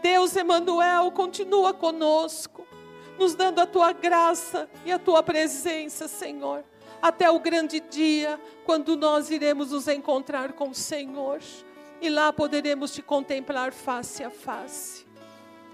Deus 0.00 0.34
Emanuel, 0.34 1.12
continua 1.12 1.74
conosco, 1.74 2.66
nos 3.18 3.34
dando 3.34 3.58
a 3.58 3.66
tua 3.66 3.92
graça 3.92 4.66
e 4.82 4.90
a 4.90 4.98
tua 4.98 5.22
presença, 5.22 6.08
Senhor. 6.08 6.64
até 7.02 7.30
o 7.30 7.38
grande 7.38 7.80
dia, 7.80 8.40
quando 8.64 8.96
nós 8.96 9.30
iremos 9.30 9.72
nos 9.72 9.88
encontrar 9.88 10.54
com 10.54 10.70
o 10.70 10.74
Senhor 10.74 11.38
e 12.00 12.08
lá 12.08 12.32
poderemos 12.32 12.94
te 12.94 13.02
contemplar 13.02 13.74
face 13.74 14.24
a 14.24 14.30
face. 14.30 15.06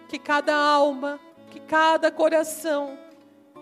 Que 0.09 0.19
cada 0.19 0.57
alma, 0.57 1.21
que 1.53 1.61
cada 1.61 2.11
coração, 2.11 2.99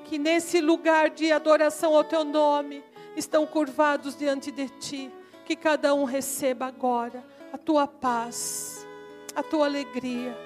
que 0.06 0.16
nesse 0.16 0.62
lugar 0.62 1.10
de 1.10 1.30
adoração 1.30 1.94
ao 1.94 2.04
teu 2.04 2.24
nome 2.24 2.82
estão 3.14 3.44
curvados 3.44 4.16
diante 4.16 4.50
de 4.50 4.66
ti, 4.78 5.12
que 5.44 5.54
cada 5.54 5.94
um 5.94 6.04
receba 6.04 6.64
agora 6.64 7.35
a 7.52 7.58
tua 7.58 7.86
paz, 7.86 8.86
a 9.34 9.42
tua 9.42 9.66
alegria 9.66 10.36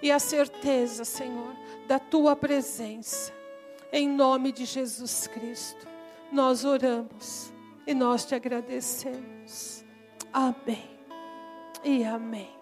e 0.00 0.10
a 0.10 0.18
certeza, 0.18 1.04
Senhor, 1.04 1.54
da 1.86 1.98
tua 1.98 2.34
presença. 2.34 3.32
Em 3.92 4.08
nome 4.08 4.52
de 4.52 4.64
Jesus 4.64 5.26
Cristo, 5.26 5.86
nós 6.30 6.64
oramos 6.64 7.52
e 7.86 7.94
nós 7.94 8.24
te 8.24 8.34
agradecemos. 8.34 9.84
Amém 10.32 10.88
e 11.84 12.04
amém. 12.04 12.61